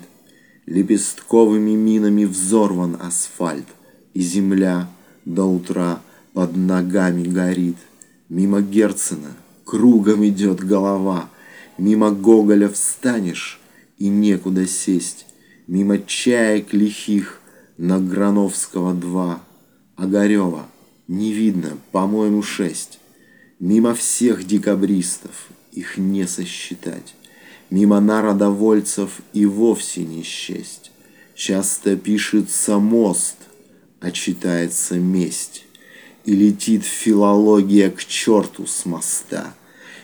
Лепестковыми 0.65 1.71
минами 1.71 2.23
взорван 2.23 2.97
асфальт, 3.01 3.67
И 4.13 4.21
земля 4.21 4.89
до 5.25 5.43
утра 5.43 6.01
под 6.31 6.55
ногами 6.55 7.27
горит. 7.27 7.77
Мимо 8.29 8.61
Герцена 8.61 9.33
кругом 9.65 10.25
идет 10.25 10.61
голова, 10.61 11.29
Мимо 11.77 12.11
Гоголя 12.11 12.69
встанешь, 12.69 13.59
и 13.97 14.07
некуда 14.07 14.65
сесть, 14.67 15.25
Мимо 15.67 15.97
чаек 15.97 16.71
лихих 16.71 17.41
на 17.77 17.99
Грановского 17.99 18.93
два, 18.93 19.41
Огарева 19.95 20.67
не 21.07 21.33
видно, 21.33 21.77
по-моему, 21.91 22.41
шесть. 22.41 22.99
Мимо 23.59 23.93
всех 23.93 24.45
декабристов, 24.45 25.47
их 25.71 25.97
не 25.97 26.27
сосчитать, 26.27 27.15
Мимо 27.73 27.99
народовольцев 27.99 29.21
и 29.33 29.47
вовсе 29.47 30.03
не 30.03 30.21
счесть. 30.21 30.91
Часто 31.33 31.97
пишется 31.97 32.77
мост, 32.77 33.37
а 33.99 34.11
читается 34.11 34.99
месть. 34.99 35.65
И 36.23 36.35
летит 36.35 36.83
филология 36.83 37.89
к 37.89 38.05
черту 38.05 38.67
с 38.67 38.85
моста. 38.85 39.55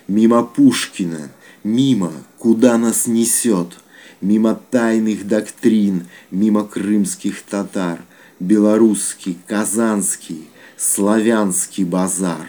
Мимо 0.08 0.43
Пушкина, 0.43 1.29
мимо, 1.63 2.12
куда 2.39 2.75
нас 2.79 3.05
несет, 3.05 3.77
Мимо 4.21 4.60
тайных 4.69 5.27
доктрин, 5.27 6.08
мимо 6.29 6.65
крымских 6.65 7.41
татар, 7.43 8.01
Белорусский, 8.39 9.38
казанский, 9.47 10.49
славянский 10.77 11.84
базар. 11.84 12.47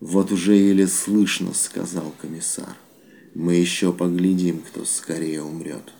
Вот 0.00 0.32
уже 0.32 0.54
еле 0.54 0.86
слышно, 0.86 1.54
сказал 1.54 2.14
комиссар. 2.20 2.76
Мы 3.34 3.54
еще 3.54 3.92
поглядим, 3.92 4.60
кто 4.60 4.84
скорее 4.84 5.42
умрет. 5.42 5.92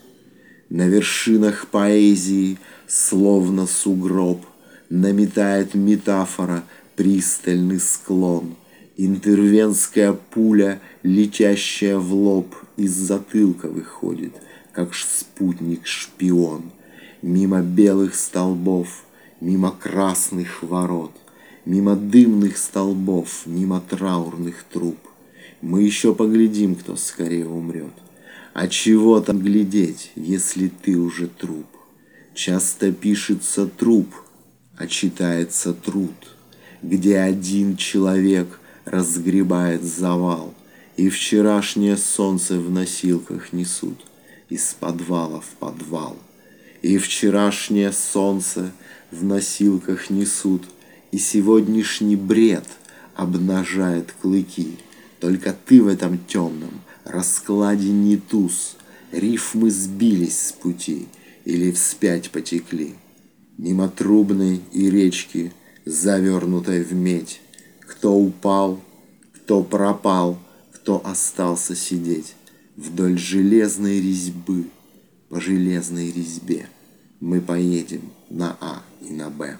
На 0.68 0.86
вершинах 0.86 1.68
поэзии, 1.68 2.58
словно 2.86 3.66
сугроб, 3.66 4.44
Наметает 4.88 5.74
метафора 5.74 6.62
пристальный 6.94 7.80
склон. 7.80 8.54
Интервенская 8.96 10.12
пуля, 10.12 10.80
летящая 11.02 11.98
в 11.98 12.14
лоб, 12.14 12.54
Из 12.76 12.92
затылка 12.92 13.68
выходит, 13.68 14.32
как 14.76 14.94
спутник-шпион. 14.94 16.70
Мимо 17.22 17.62
белых 17.62 18.14
столбов, 18.14 19.04
мимо 19.40 19.70
красных 19.70 20.62
ворот, 20.62 21.12
Мимо 21.64 21.96
дымных 21.96 22.58
столбов, 22.58 23.44
мимо 23.46 23.80
траурных 23.80 24.64
труб. 24.70 24.98
Мы 25.62 25.82
еще 25.82 26.14
поглядим, 26.14 26.76
кто 26.76 26.94
скорее 26.94 27.48
умрет. 27.48 27.94
А 28.52 28.68
чего 28.68 29.20
там 29.20 29.40
глядеть, 29.40 30.12
если 30.14 30.68
ты 30.68 30.96
уже 30.96 31.26
труп? 31.26 31.66
Часто 32.34 32.92
пишется 32.92 33.66
труп, 33.66 34.14
а 34.76 34.86
читается 34.86 35.72
труд, 35.72 36.14
Где 36.82 37.18
один 37.18 37.76
человек 37.76 38.60
разгребает 38.84 39.82
завал, 39.82 40.54
И 40.98 41.08
вчерашнее 41.08 41.96
солнце 41.96 42.60
в 42.60 42.70
носилках 42.70 43.52
несут 43.54 43.98
Из 44.48 44.76
подвала 44.78 45.40
в 45.40 45.48
подвал. 45.58 46.16
И 46.80 46.98
вчерашнее 46.98 47.90
солнце 47.92 48.72
в 49.10 49.24
носилках 49.24 50.10
несут, 50.10 50.62
И 51.10 51.18
сегодняшний 51.18 52.16
бред 52.16 52.64
обнажает 53.14 54.12
клыки. 54.20 54.78
Только 55.20 55.52
ты 55.66 55.82
в 55.82 55.88
этом 55.88 56.18
темном 56.26 56.80
раскладе 57.04 57.88
не 57.88 58.16
туз, 58.16 58.76
Рифмы 59.12 59.70
сбились 59.70 60.48
с 60.48 60.52
пути 60.52 61.08
или 61.44 61.70
вспять 61.72 62.30
потекли. 62.30 62.94
Мимо 63.56 63.88
трубной 63.88 64.60
и 64.72 64.90
речки, 64.90 65.52
завернутой 65.84 66.82
в 66.82 66.92
медь, 66.92 67.40
Кто 67.80 68.14
упал, 68.14 68.80
кто 69.32 69.62
пропал, 69.62 70.38
кто 70.72 71.00
остался 71.04 71.74
сидеть 71.74 72.35
Вдоль 72.76 73.18
железной 73.18 74.02
резьбы, 74.02 74.66
по 75.30 75.40
железной 75.40 76.12
резьбе 76.12 76.68
Мы 77.20 77.40
поедем 77.40 78.12
на 78.28 78.56
А 78.60 78.82
и 79.00 79.12
на 79.14 79.30
Б. 79.30 79.58